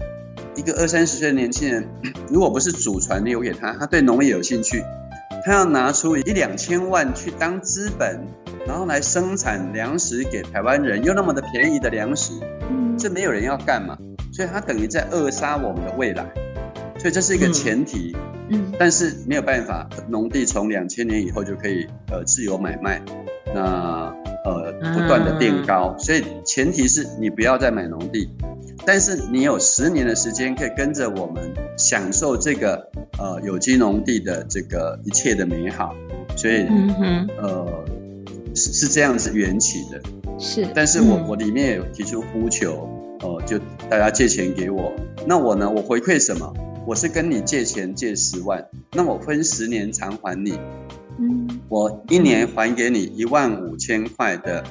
[0.55, 1.87] 一个二三十岁的年轻人，
[2.29, 4.83] 如果不是祖传留给他，他对农业有兴趣，
[5.45, 8.19] 他要拿出一两千万去当资本，
[8.65, 12.33] 然后来生产粮食给台湾人，又那么的便宜的粮食，
[12.69, 13.97] 嗯，这没有人要干嘛？
[14.33, 16.25] 所以他等于在扼杀我们的未来。
[16.97, 18.15] 所以这是一个前提。
[18.15, 23.01] 嗯嗯，但是没有办法，农地从两千年以后就可以呃自由买卖，
[23.55, 24.13] 那
[24.45, 28.29] 呃不断的变高，所以前提是你不要再买农地，
[28.85, 32.75] 但是你有十年的时间可以跟着我们享受这个
[33.17, 35.95] 呃有机农地的这个一切的美好，
[36.35, 37.29] 所以嗯哼。
[37.41, 37.85] 呃
[38.57, 40.01] 是是这样子缘起的，
[40.39, 42.87] 是，但是我我里面也有提出呼求，
[43.19, 44.93] 呃就大家借钱给我，
[45.27, 46.53] 那我呢我回馈什么？
[46.87, 50.57] 我是跟你借钱借十万，那我分十年偿还你。
[51.19, 54.63] 嗯，我一年还给你一万五千块的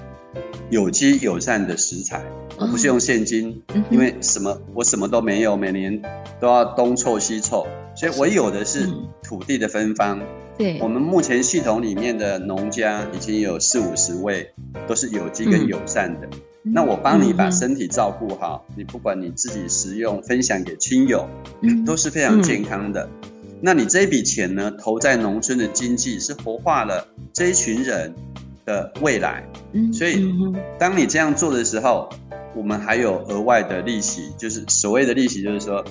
[0.70, 2.22] 有机友善的食材，
[2.58, 6.00] 我不是用现金，因为什么我什么都没有，每年
[6.40, 8.88] 都要东凑西凑，所以我有的是
[9.22, 10.20] 土地的芬芳。
[10.56, 14.48] 对，我们目前系统里面的农家已经有四五十位，
[14.86, 16.28] 都是有机跟友善的。
[16.62, 21.28] 那我帮你把身体照顾好，你不管你自己食用，分享给亲友，
[21.84, 23.08] 都是非常健康的。
[23.60, 28.14] 那你这一笔钱呢，投在农村的经济，是活化了这一群人
[28.64, 29.44] 的未来。
[29.92, 30.32] 所以，
[30.78, 32.08] 当你这样做的时候，
[32.54, 35.84] 我们还有额外的利息，就是所谓的利息，就是说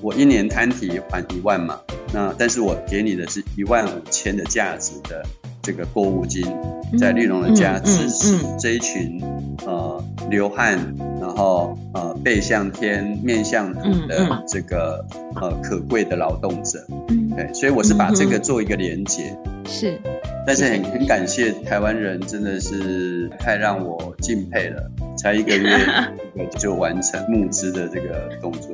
[0.00, 1.80] 我一年摊提还一万嘛，
[2.12, 5.24] 那但是我给你的是一万五千的价值的。
[5.62, 6.42] 这个购物金，
[6.98, 9.22] 在绿龙的家支持这一群
[9.66, 10.78] 呃流汗，
[11.20, 16.82] 然后呃背向天面向土的这个呃可贵的劳动者，
[17.36, 19.98] 对，所以我是把这个做一个连接，是，
[20.46, 25.70] 但是很很感谢台湾人，真的是太让我敬佩了，才一个月
[26.58, 28.70] 就完成募资的这个动作。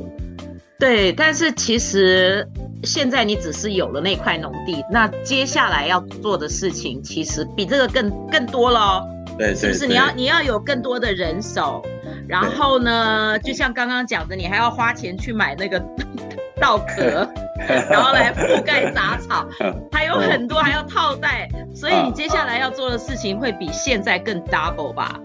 [0.79, 2.47] 对，但是其实
[2.85, 9.03] 现在你只是有了那块农地，那接下来要做的事情其实比这个更更多了。
[9.39, 9.87] 对，是不是？
[9.87, 11.83] 你要你要有更多的人手，
[12.29, 15.83] 然后呢，就像刚刚讲的，你还要花钱去买那个
[16.61, 17.29] 稻壳，
[17.91, 19.47] 然后来覆盖杂草，
[19.93, 25.21] 还有很多还要套袋，所以你接下来要做的事情会比现在更 double 吧？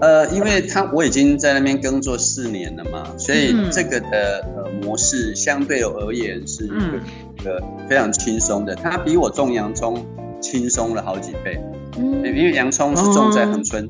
[0.00, 10.02] 呃，因为他我已经在那边耕作四年了嘛，所以这个的呃模式相对而言是一个非常轻松的，它比我种洋葱
[10.40, 11.60] 轻松了好几倍。
[11.98, 13.86] 嗯，因为洋葱是种在恒春，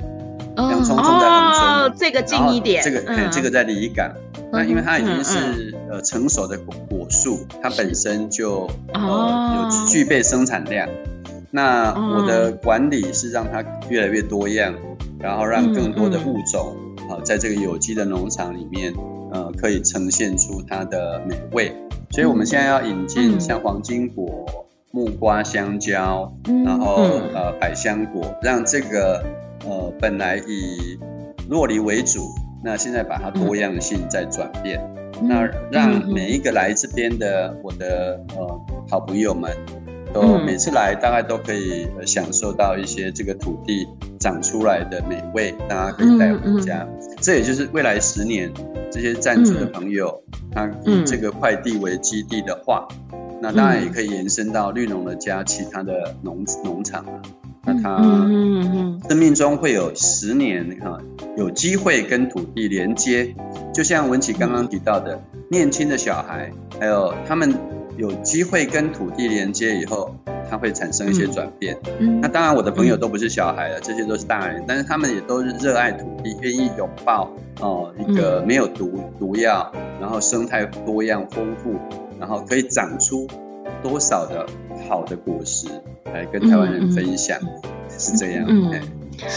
[0.69, 4.11] 洋葱种在恒春，哦，这个近一点，这个这个在离港，
[4.53, 10.89] 那因为它已经是呃成熟的果果树，它本身就呃有具备生产量。
[11.53, 14.73] 那我的管理是让它越来越多样，
[15.19, 16.77] 然后让更多的物种
[17.09, 18.95] 啊，在这个有机的农场里面，
[19.33, 21.75] 呃，可以呈现出它的美味。
[22.13, 24.47] 所以我们现在要引进像黄金果、
[24.93, 26.33] 木瓜、香蕉，
[26.65, 27.03] 然后
[27.35, 29.21] 呃百香果，让这个
[29.65, 30.99] 呃本来以
[31.49, 32.21] 洛梨为主，
[32.65, 34.81] 那现在把它多样性再转变，
[35.23, 39.51] 那让每一个来这边的我的呃好朋友们。
[40.13, 43.87] 都每次来，大概都可以享受到一些这个土地
[44.19, 46.83] 长出来的美味，大家可以带回家。
[46.83, 48.53] 嗯嗯、这也就是未来十年
[48.91, 52.89] 这些赞助的朋友，嗯、他以这个快递为基地的话，
[53.41, 57.23] 那当然也可以延伸到绿农的家其他的农农场啊。
[57.63, 57.99] 那他
[59.09, 60.99] 生命中会有十年哈，
[61.37, 63.35] 有机会跟土地连接，
[63.73, 65.21] 就像文琪刚刚提到的，
[65.51, 67.55] 年轻的小孩，还有他们
[67.97, 70.15] 有机会跟土地连接以后，
[70.49, 71.77] 他会产生一些转变。
[72.23, 79.71] 那当然，我的朋友都不是小孩了，这些都是大人，但是他们也都是热爱土地，愿意拥抱哦一个没有毒毒药，
[80.01, 81.75] 然后生态多样丰富，
[82.19, 83.27] 然后可以长出
[83.83, 84.47] 多少的
[84.89, 85.69] 好的果实。
[86.07, 88.45] 来跟台湾人分享，嗯、是这样。
[88.49, 88.83] 嗯，嗯。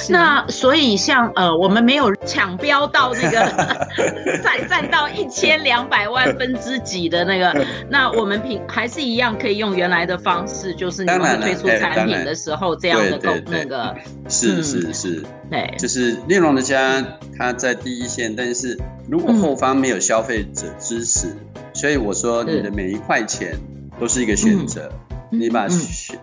[0.09, 3.45] 那所以像呃，我们没有抢标到那个
[4.41, 13.93] 再占到一千两百万分之几的那个，那我们平还是一样可以用原来的方式，就是你们推出产品的时候这样的构那个。
[14.29, 15.21] 是是是，
[15.51, 17.03] 对，就是内容的家，
[17.37, 23.53] 他在第一线，但是如果后方没有消费者支持，嗯、所以我说你的每一块钱
[23.99, 24.89] 都是一个选择。
[25.09, 25.67] 嗯你把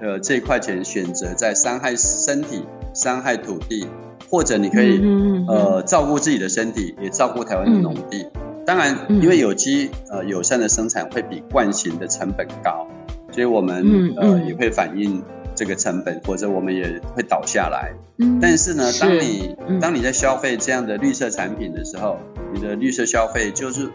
[0.00, 3.86] 呃这一块钱选择在伤害身体、伤害土地，
[4.30, 5.00] 或者你可以
[5.48, 8.26] 呃照顾自己的身体，也照顾台湾的农地。
[8.64, 12.86] 当然，因为有机呃友善的生产会比惯行的成本高，
[13.32, 15.20] 所以我们呃也会反映
[15.54, 17.92] 这个成本，或者我们也会倒下来。
[18.40, 22.16] 但是呢，当你当你在消费这样的绿色产品的时候，
[22.54, 23.90] 你的绿色消费就是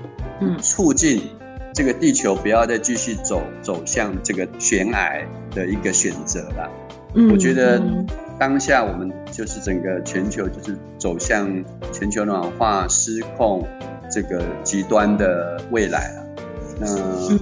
[0.61, 1.21] 促进。
[1.75, 6.71] 这个地球不要再继续走走向这个悬崖的一个选择了。
[7.15, 7.81] 嗯，我觉得
[8.39, 11.49] 当下我们就是整个全球就是走向
[11.91, 13.67] 全球暖化失控
[14.09, 16.21] 这个极端的未来了。
[16.79, 16.87] 那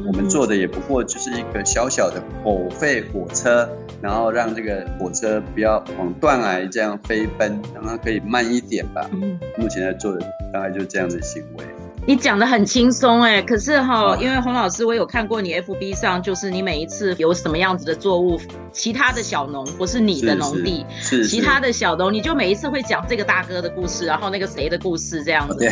[0.08, 3.70] 我们做的也不过就是一个小小的火废火车，
[4.02, 9.08] 然后让这个火车不要往断崖这样飞奔，让它可以慢一点吧。
[9.58, 11.66] 目前在做的大概就是这样的行为。
[12.06, 18.38] 你讲的很轻松哎，可是哈，因为洪老师，我有看过你 FB 上，就是你每一次有什么样子的作物，
[18.74, 20.86] 其他的小农不是你的农地，
[21.30, 25.70] 其他的小农，你就每一次会讲这个大哥的故事，然后那个谁的故事这样子，对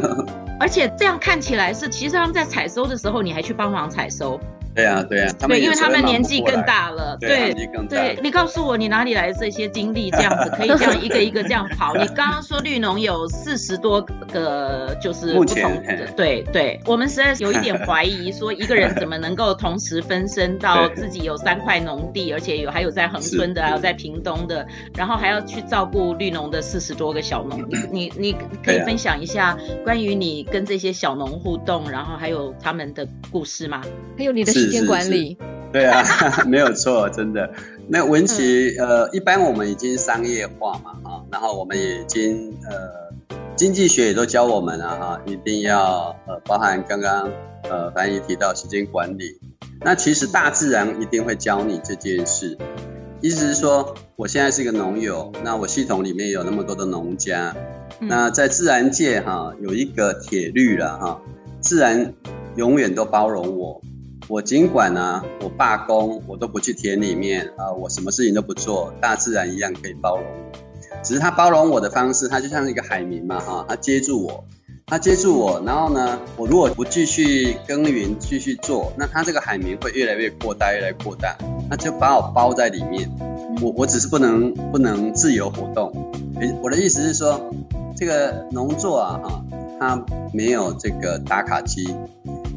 [0.60, 4.38] 而且这样看起来是，其实他们在采收的时候，你还去帮忙采收。
[4.74, 7.52] 对啊，对啊，对，因为他们年纪更大了，对，
[7.88, 11.94] 对，你告诉我你哪里来的这些精力，这样子可以这样 一个一个这样跑？
[11.94, 14.00] 你刚刚说绿农有四十多
[14.32, 29.54] 个，就是不同的，对对，我们实在是有一点怀疑，说一个人怎么能够同时分身 到自己有三块农地，而且有还有在恒春的，还有在屏东的，然后还要去照顾绿农的四十多个小农， 你你可以分享一下
[29.84, 33.82] 关于你跟这些小农互动，然后还有他们的故事吗？
[34.16, 34.61] 还有你的。
[34.64, 35.36] 时间管理，
[35.72, 36.02] 对啊，
[36.46, 37.50] 没有错，真的。
[37.88, 47.28] 那文琪，呃，一般我们已经商业化嘛，哈，然后我们也已经呃，经济学也都教我们了，哈，一定要呃，包含刚刚
[47.68, 49.38] 呃，凡姨提到时间管理。
[49.84, 52.56] 那其实大自然一定会教你这件事，
[53.20, 57.54] 意思是说，我现在是一个农友，那我系统里面有那么多的农家，
[57.98, 61.20] 那在自然界哈，有一个铁律了哈，
[61.60, 62.14] 自然
[62.54, 63.82] 永远都包容我。
[64.32, 70.58] 我尽管呢、啊，我罢工，我都不去田里面啊、呃，我什么事情都不做，大自然一样可以包容我。
[71.04, 74.42] 只是他包容我的方式，他就像一个海绵嘛，哈，他接住我，
[74.86, 81.36] 他接住我，然后呢，我如果不继续耕耘，继续做，那他这个海绵会越来越扩大，越来越扩大，
[81.68, 83.06] 那就把我包在里面。
[83.60, 85.92] 我我只是不能不能自由活动。
[86.62, 87.38] 我的意思是说，
[87.94, 89.44] 这个农作啊，哈，
[89.78, 91.94] 它没有这个打卡机。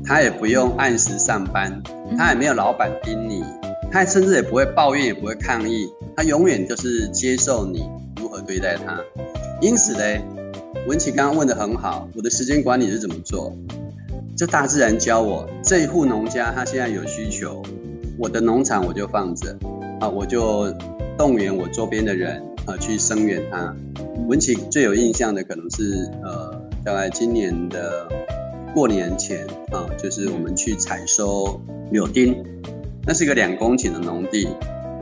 [0.07, 1.81] 他也不用按时上班，
[2.15, 3.43] 他也没有老板盯你，
[3.91, 8.99] 他甚至也不会抱怨，也不会抗议，他永远就是接受你如何对待他。
[9.61, 10.21] 因此呢，
[10.87, 13.51] 文琪刚刚问的很好，我的时间管理是怎么做？
[14.37, 17.63] 这大自然教我，这一户农家他现在有需求，
[18.19, 19.57] 我的农场我就放着，
[19.99, 20.71] 啊，我就
[21.17, 23.75] 动员我周边的人啊去声援他。
[24.27, 28.07] 文琪最有印象的可能是呃，大概今年的。
[28.75, 31.61] 过年前啊，就是我们去采收
[31.91, 32.43] 柳丁，
[33.07, 34.49] 那是一个两公顷的农地，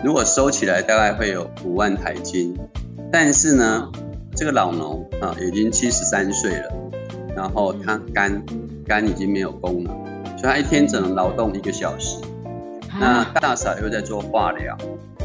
[0.03, 2.55] 如果收起来大概会有五万台斤，
[3.11, 3.91] 但是呢，
[4.35, 6.71] 这个老农啊已经七十三岁了，
[7.35, 8.43] 然后他肝
[8.85, 9.91] 肝已经没有功能，
[10.37, 12.17] 所以他一天只能劳动一个小时，
[12.99, 14.77] 那大嫂又在做化疗，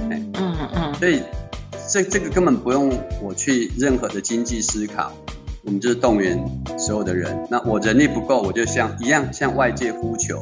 [0.09, 1.21] 嗯嗯，所以
[1.87, 2.91] 这这个根本不用
[3.23, 5.13] 我去任何的经济思考。
[5.69, 6.43] 我们就是动员
[6.79, 7.47] 所有的人。
[7.51, 10.41] 那我人力不够，我就像一样向外界呼求。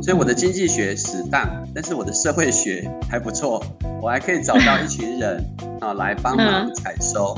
[0.00, 1.44] 所以我的经济学死当，
[1.74, 3.60] 但是我的社会学还不错，
[4.00, 5.44] 我还可以找到一群人
[5.82, 7.36] 啊来帮忙采收。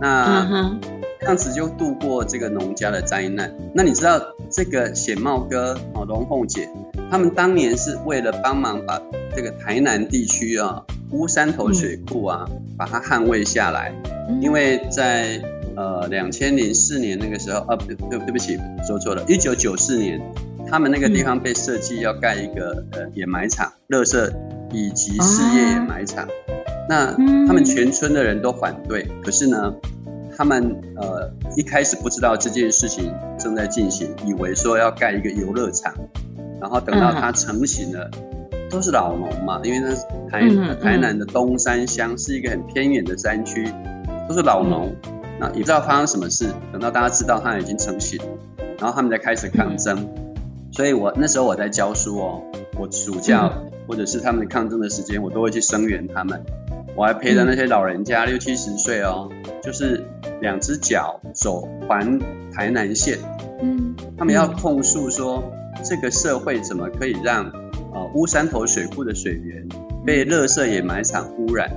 [0.00, 0.78] 那
[1.18, 3.52] 这样子就度过这个农家的灾难。
[3.74, 6.68] 那你知道这个显茂哥啊龙凤姐，
[7.10, 9.02] 他们当年是为了帮忙把
[9.34, 13.92] 这个台南地区啊乌山头水库啊、嗯、把它捍卫下来，
[14.28, 15.40] 嗯、因为在
[15.76, 20.20] 呃两千零四年那个时候啊，对对不起说错了，一九九四年，
[20.68, 24.32] 他们那个地方被设计要盖一个、嗯、呃掩埋场，垃圾
[24.72, 26.30] 以及事业掩埋场，啊、
[26.88, 27.06] 那
[27.46, 29.74] 他们全村的人都反对，可是呢。
[30.34, 35.94] 他们呃一开始不知道这件事情正在进行，以为说要盖一个游乐场，
[36.58, 43.70] 然后等到它成型了，嗯、都是老农嘛，因为那是台、嗯、台南的东山乡是一个很偏远的山区，
[44.26, 46.46] 都是老农，嗯、那也不知道发生什么事。
[46.70, 48.16] 等到大家知道他已经成型，
[48.78, 49.98] 然后他们才开始抗争。
[49.98, 50.36] 嗯、
[50.70, 52.40] 所以我那时候我在教书哦，
[52.78, 56.40] 我暑假、嗯、或者是他们抗争的时间，我都会去声援他们。
[56.94, 59.28] 我还陪着那些老人家、嗯、六七十岁哦，
[59.60, 60.04] 就是
[60.40, 62.16] 两只脚走环
[62.52, 63.18] 台南线。
[63.62, 65.42] 嗯，他们要控诉说，
[65.82, 67.50] 这个社会怎么可以让
[67.92, 69.66] 呃乌山头水库的水源
[70.06, 71.68] 被垃圾掩埋场污染？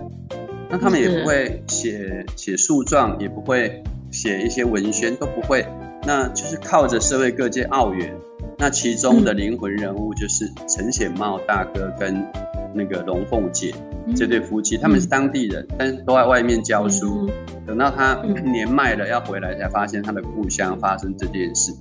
[0.70, 5.66] 那他们也不会写写诉状，也不会写一些文宣，都不会。
[6.04, 8.14] 那就是靠着社会各界奥援。
[8.58, 12.26] 那其中的灵魂人物就是陈显茂大哥跟
[12.74, 13.74] 那个龙凤姐。
[14.16, 17.28] 这对夫妻他们是当地人，嗯、但是都在外面教书。
[17.28, 21.74] 嗯、等到他年迈了要回来，才发现他的故乡发生这件事。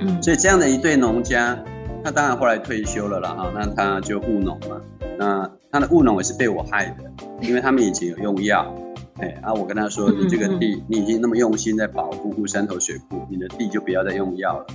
[0.00, 1.58] 嗯，所以这样的一对农家，
[2.04, 3.30] 他当然后来退休了啦。
[3.30, 3.50] 哈。
[3.54, 4.80] 那他就务农嘛。
[5.18, 7.10] 那他的务农也是被我害的，
[7.40, 8.70] 因为他们以前有用药。
[9.18, 14.66] 哎，啊，我跟他说，你这个地你已经那么用心在保护乌山头水库，你的地就不要再用药了。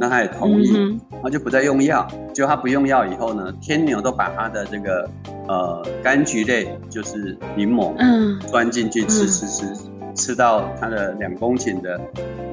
[0.00, 0.72] 那他也同意，
[1.10, 2.06] 然后就不再用药。
[2.32, 5.06] 结果他不用药以后呢，天牛都把他的这个
[5.46, 9.66] 呃柑橘类，就是柠檬，嗯，钻进去吃吃吃，
[10.14, 12.00] 吃到他的两公顷的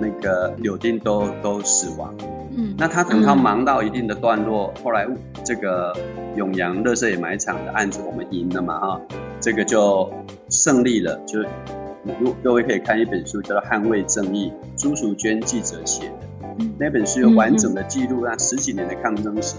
[0.02, 2.14] 那个柳丁都都死亡。
[2.56, 5.08] 嗯，那他等他忙到一定的段落，后来
[5.44, 5.94] 这个
[6.36, 9.02] 永阳乐色掩埋场的案子我们赢了嘛，哈。
[9.40, 10.10] 这个就
[10.50, 11.40] 胜利了，就
[12.20, 14.52] 如各位可以看一本书，叫做《捍卫正义》，
[14.82, 16.48] 朱淑娟记者写的。
[16.60, 19.56] 嗯、那本书有完整的记录那十几年的抗争史。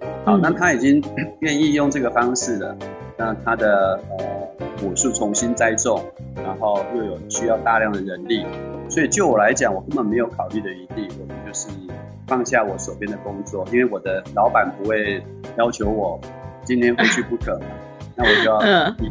[0.00, 1.02] 嗯、好，那他已经
[1.40, 2.76] 愿意用这个方式了。
[3.16, 6.02] 那他的呃果树重新栽种，
[6.34, 8.44] 然后又有需要大量的人力，
[8.92, 11.66] 所以就我来讲，我根本没有考虑的余地，我们就是
[12.26, 15.24] 放下我手边的工作，因为我的老板不会
[15.56, 16.20] 要求我
[16.62, 17.58] 今天回去不可。
[18.14, 19.10] 那我就要移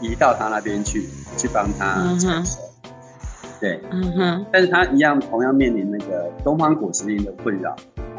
[0.00, 1.02] 移到他那边去，
[1.36, 2.58] 去帮他承受。
[3.60, 4.46] 对，嗯哼。
[4.50, 7.76] 但是他一样同样面临那个东方果实林的困扰，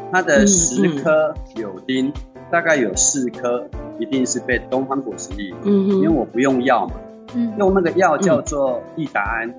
[0.10, 2.14] 他的十颗柳丁
[2.50, 3.68] 大概有四颗
[4.00, 5.90] 一定是被东方果实苓，嗯。
[5.98, 6.94] 因为我不用药嘛，
[7.36, 9.54] 嗯，用那个药叫做益达安。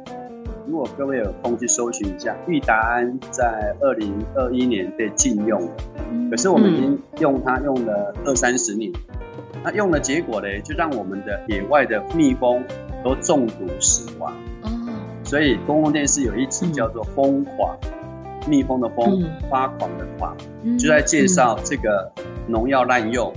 [0.67, 5.69] 如果各位有空去搜寻一下，裕达安在二零二一年被禁用了，
[6.31, 8.91] 可是我们已经用它用了二三十年。
[9.63, 12.65] 那用的结果呢，就让我们的野外的蜜蜂
[13.03, 14.33] 都中毒死亡。
[14.63, 14.71] 哦，
[15.23, 17.77] 所以公共电视有一集叫做《蜂狂》，
[18.49, 20.35] 蜜蜂的蜂，发狂的狂，
[20.79, 22.11] 就在介绍这个
[22.47, 23.33] 农药滥用，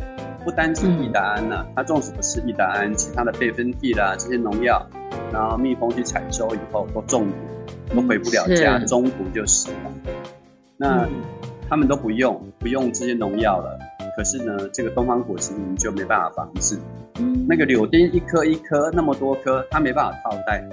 [0.48, 4.82] 不单止益达安呢，它纵使不是益达安，其他的倍芬替啦这些农药，
[5.30, 9.92] 然后蜜蜂去采收以后都中毒，都回不了家，中途就死了。
[10.78, 11.06] 那
[11.70, 13.78] 他们都不用不用这些农药了。
[14.16, 16.80] 可是呢，这个东方果实苓就没办法防治。
[17.20, 20.64] 嗯，那个柳丁一颗一颗那么多颗，它没办法套袋。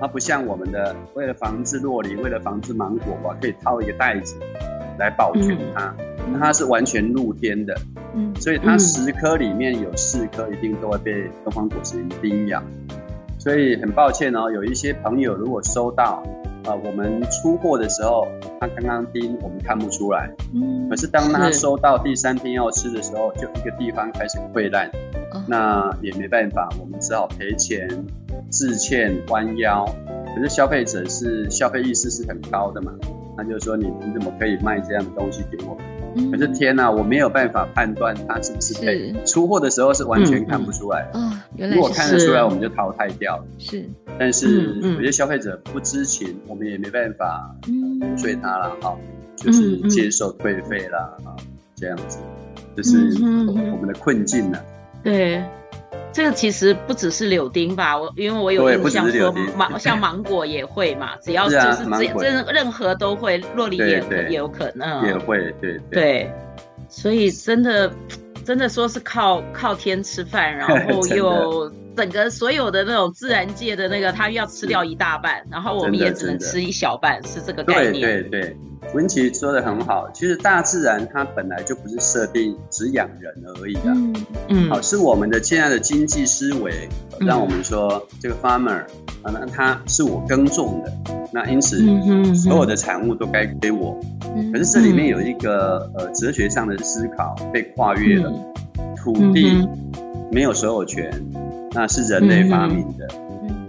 [0.00, 4.34] 它不像我们的，为了防治洛梨，为了防治芒果我，可以套一个袋子
[4.98, 5.94] 来保全它。
[6.26, 7.76] 嗯、那它是完全露天的。
[8.14, 12.62] 嗯，所以它十颗里面有四颗一定都会被东方果实苓叮咬。
[13.38, 16.22] 所以很抱歉哦，有一些朋友如果收到。
[16.66, 18.26] 啊、呃，我们出货的时候，
[18.58, 20.30] 他刚刚叮，我们看不出来。
[20.54, 20.88] 嗯。
[20.88, 24.88] 可是当他收到第三天要吃的时候，就一个地方开始溃烂，
[25.32, 27.86] 哦、那也没办法，我们只好赔钱、
[28.50, 29.84] 致歉、弯腰。
[30.34, 32.94] 可是消费者是消费意识是很高的嘛，
[33.36, 35.84] 他就说你你怎么可以卖这样的东西给我们？
[36.16, 41.08] 嗯、可是天哪，我没有办法判断它是不是被是出货的时候是完全看不出来。
[41.14, 43.44] 嗯嗯哦、原来如果看得出来，我们就淘汰掉了。
[43.58, 43.84] 是，
[44.18, 48.96] 但是有些消费者不知情，嗯、我们也没办法游说他了哈，
[49.36, 51.36] 就是接受退费啦啊，
[51.74, 52.18] 这样子，
[52.76, 52.96] 就是
[53.46, 54.64] 我们的困境了。
[55.02, 55.42] 对。
[56.12, 65.06] 这个其实不只是柳丁吧，我因为我有印象说 芒像芒果也会嘛， 只要就是这这、啊任何都会，洛梨也也有可能。
[65.06, 65.78] 也会，对。
[65.90, 66.32] 对，
[66.88, 67.90] 所以真的
[68.44, 78.02] 真的说是靠靠天吃饭，然后 又整个所有的那种自然界的那个，它要吃掉一大半，然后我们也只能吃一小半，是这个概念。
[78.02, 78.56] 对对对，
[78.92, 80.08] 文琪说的很好。
[80.12, 83.92] 其实大自然它本来就不是设定只养人而已的，
[84.48, 86.88] 嗯，好，是我们的现在的经济思维
[87.20, 88.80] 让我们说这个 farmer
[89.22, 90.92] 啊，那他是我耕种的，
[91.32, 91.82] 那因此
[92.34, 93.98] 所有的产物都该归我。
[94.52, 98.32] 可是这里面有一个呃哲学上的思考被跨越了，
[98.96, 99.68] 土地
[100.30, 101.10] 没有所有权，
[101.72, 103.08] 那是人类发明的，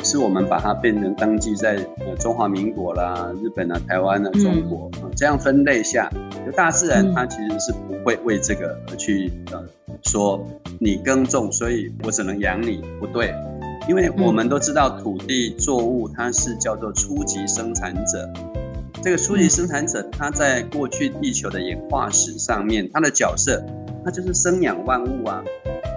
[0.03, 6.09] 是我们把它变成登记在呃中华民国啦、日本啊、台湾啊、中国啊这样分类下，
[6.45, 9.63] 就大自然它其实是不会为这个而去呃
[10.03, 10.43] 说
[10.80, 13.34] 你耕种，所以我只能养你，不对，
[13.88, 18.28] 因为我们都知道土地作物它是叫做初级生产者。
[19.06, 23.64] 这个初级生产者，他在过去地球的演化史上面，他的角色，
[24.03, 25.43] 他就是生养万物啊。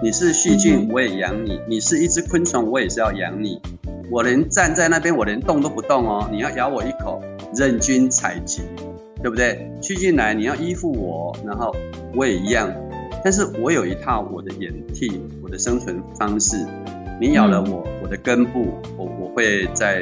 [0.03, 3.59] 你是细菌，我也养你；你是一只昆虫，我也是要养你。
[4.11, 6.29] 我连站在那边，我连动都不动哦。
[6.31, 7.19] 你要咬我一口，
[7.55, 8.61] 任君采集，
[9.23, 9.67] 对不对？
[9.81, 11.75] 细菌来，你要依附我，然后
[12.15, 12.71] 我也一样。
[13.23, 16.63] 但是我有一套我的演替，我的生存方式。
[17.19, 19.99] 你咬了我，我的根部，我我会在。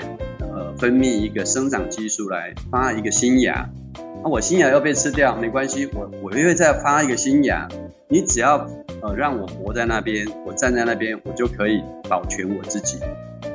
[0.57, 7.67] 呃，分泌一个生长激素来发一个新芽，那、啊、我新芽要被吃掉没关系，我我又会再发一个新芽。
[8.07, 8.67] 你只要
[9.03, 12.97] 呃让我活在那边，我站在那边，我就可以保全我自己。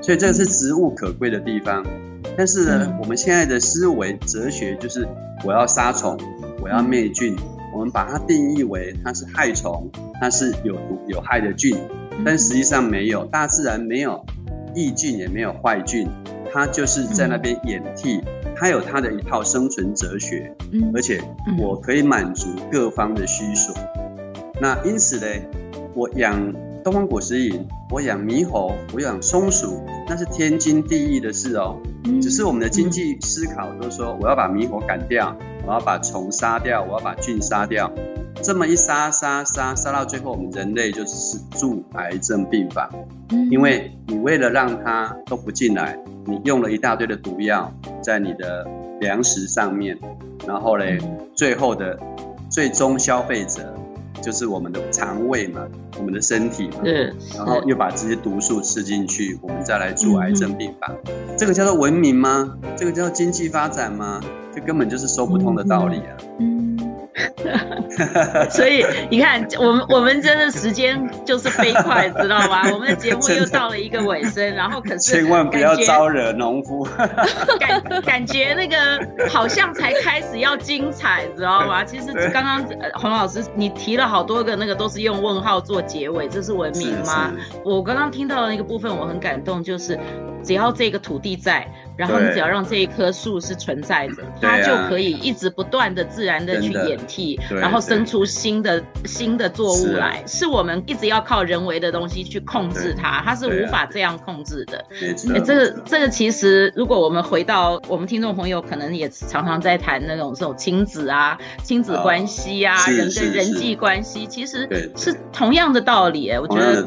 [0.00, 1.84] 所以这是植物可贵的地方。
[2.36, 5.04] 但是呢，嗯、我们现在的思维哲学就是
[5.44, 6.16] 我要杀虫，
[6.60, 7.34] 我要灭菌，
[7.74, 9.90] 我们把它定义为它是害虫，
[10.20, 11.76] 它是有毒有害的菌，
[12.24, 14.24] 但实际上没有，大自然没有
[14.72, 16.06] 益菌也没有坏菌。
[16.52, 18.20] 他就是在那边演替，
[18.54, 20.54] 他有他的一套生存哲学，
[20.94, 21.22] 而且
[21.58, 23.72] 我可以满足各方的需求。
[24.60, 25.26] 那因此呢，
[25.94, 26.52] 我养
[26.84, 31.76] 东方果实蝇，我养猕猴，我养松鼠，那是天经地义的事哦。
[32.20, 35.36] 只是我们的经济思考都说，我要把猕猴赶掉，
[35.66, 37.90] 我要把虫杀掉，我要把菌杀掉。
[38.42, 42.88] 这么一杀杀杀杀到最后，我们人类就是住癌症病房，
[43.50, 45.96] 因为你为了让它都不进来。
[46.24, 48.64] 你用了一大堆的毒药在你的
[49.00, 49.98] 粮食上面，
[50.46, 50.96] 然后嘞，
[51.34, 51.98] 最后的
[52.48, 53.74] 最终消费者
[54.20, 55.66] 就是我们的肠胃嘛，
[55.98, 60.96] 我们的身体嘛，嗯，然后又把这些毒素吃进去，我们再来住癌症病房，
[61.36, 62.56] 这个叫做文明吗？
[62.76, 64.20] 这个叫做经济发展吗？
[64.54, 66.16] 这根本就是说不通的道理啊。
[68.50, 72.62] 所以你看，我们我们真的时间就是飞快，知道吗？
[72.72, 76.88] 我们的节目又到了一个尾声，然后可是千万不要招惹农夫，
[77.60, 81.84] 感 感觉那个好像才开始要精彩，知道吗？
[81.84, 87.30] 其实刚刚洪老师你提了好多个那个都是用问号做结尾，这是文明吗？
[87.64, 89.98] 我刚刚听到的那个部分我很感动，就是
[90.42, 91.66] 只要这个土地在。
[91.96, 100.22] 然后你只要让这一棵树是存在着，它就可以一直不断的自然的去演替，然后生出新的新的作物来。
[100.26, 104.84] 是我们一直要靠人为的东西去控制它，它是无法这样控制的。
[105.34, 116.30] 哎，这个这个其实，如果我们回到我们听众朋友，可能也常常在谈那种这种亲子啊、亲子关系啊、人跟人际关系，其实是同样的道理。
[116.30, 116.82] 哎，我觉得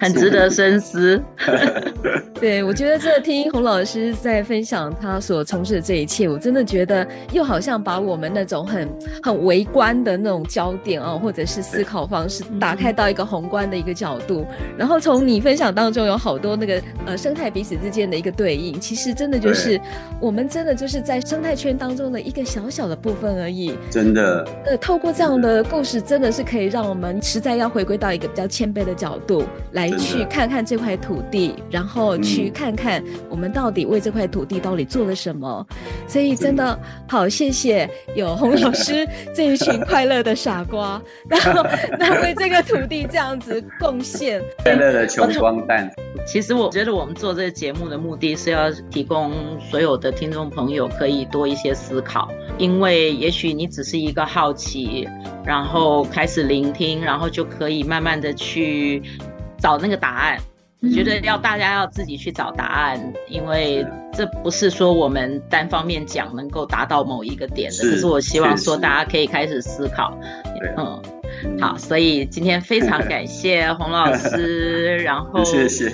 [0.00, 1.22] 很值得深思。
[2.40, 4.40] 对，我觉得这听洪老师在。
[4.50, 8.88] 分享他所从事的这一切，我真的觉得又好像把我们那种很
[9.22, 14.44] 很微观的那种焦点啊，或者是思考方式打开到一个宏观的一个角度，
[14.78, 19.80] 然后从你分享当中有好多那个呃生态彼此之间的一个对应，其实真的就是
[20.18, 23.76] 我们真的就是在生态圈当中的一个小小的部分而已。
[23.90, 34.20] 真的，呃，透过这样的故事，真的是可以让我们实在要回归到一个比较谦卑的角度来去看看这块土地，然后去看看我们到底为这块。
[34.30, 35.66] 土地到底做了什么？
[36.06, 36.78] 所以真的
[37.08, 41.66] 好，谢谢有洪老师这一群快乐的傻瓜， 然后
[41.98, 44.40] 那为这个土地这样子贡献。
[44.62, 45.90] 快乐的穷光蛋。
[46.24, 55.08] 其实我觉得我们做这个节目的目的是要提供所有的听众朋友可以多一些思考，因为也许你只是一个好奇，
[55.44, 59.02] 然后开始聆听，然后就可以慢慢的去
[59.60, 60.38] 找那个答案。
[60.82, 62.98] 我觉得要大家要自己去找答案，
[63.28, 67.78] 因为这不是说我们单方面讲能够达到某一个点的。
[67.78, 70.18] 可是我希望说大家可以开始思考。
[70.78, 71.02] 嗯，
[71.60, 75.90] 好，所以今天非常感谢 洪老师，然后谢谢。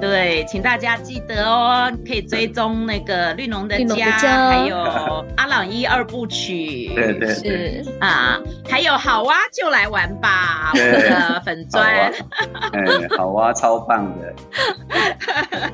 [0.00, 4.76] 对，请大家记得哦，可以追踪那个绿农的家，家还有
[5.36, 11.86] 阿朗壹二部曲，对对是啊，还有好哇就来玩吧，我的粉砖，
[12.72, 12.84] 哎，
[13.18, 14.34] 好哇，超棒的，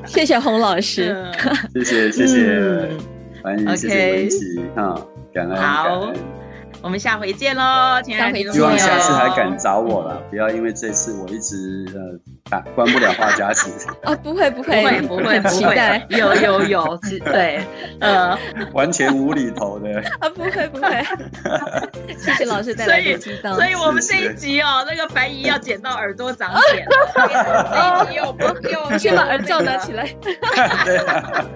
[0.05, 1.15] 谢谢洪老师，
[1.73, 2.89] 谢谢谢谢，
[3.41, 4.37] 欢迎谢谢文琪
[4.75, 5.01] 哈，
[5.33, 6.36] 感恩感恩。
[6.81, 11.99] 我们下回见喽，亲爱的，希望下次还敢找我了，不要因为这次我一直呃
[12.49, 13.87] 打关不了话匣子。
[14.03, 17.61] 啊， 不会不会不会不会，期待有有有，对，
[17.99, 18.37] 呃，
[18.73, 19.99] 完全无厘头的。
[20.19, 21.03] 啊，不会不会，
[22.17, 23.55] 谢谢老师带来的激荡。
[23.55, 26.85] 所以我们这一集哦，那个白姨要剪到耳朵长茧。
[27.15, 30.07] 这一集又又先把耳罩拿起来。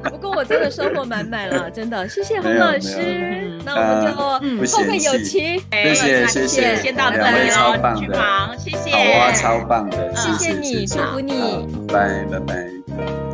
[0.03, 3.47] 不过我真的收获满满了，真的，谢谢洪老师。
[3.63, 4.39] 那我们就后
[4.84, 5.11] 会有。
[5.20, 13.31] 谢谢谢谢，先到这里喽，去忙，谢谢，好啊，超棒的，谢谢你，祝福你，拜拜拜拜。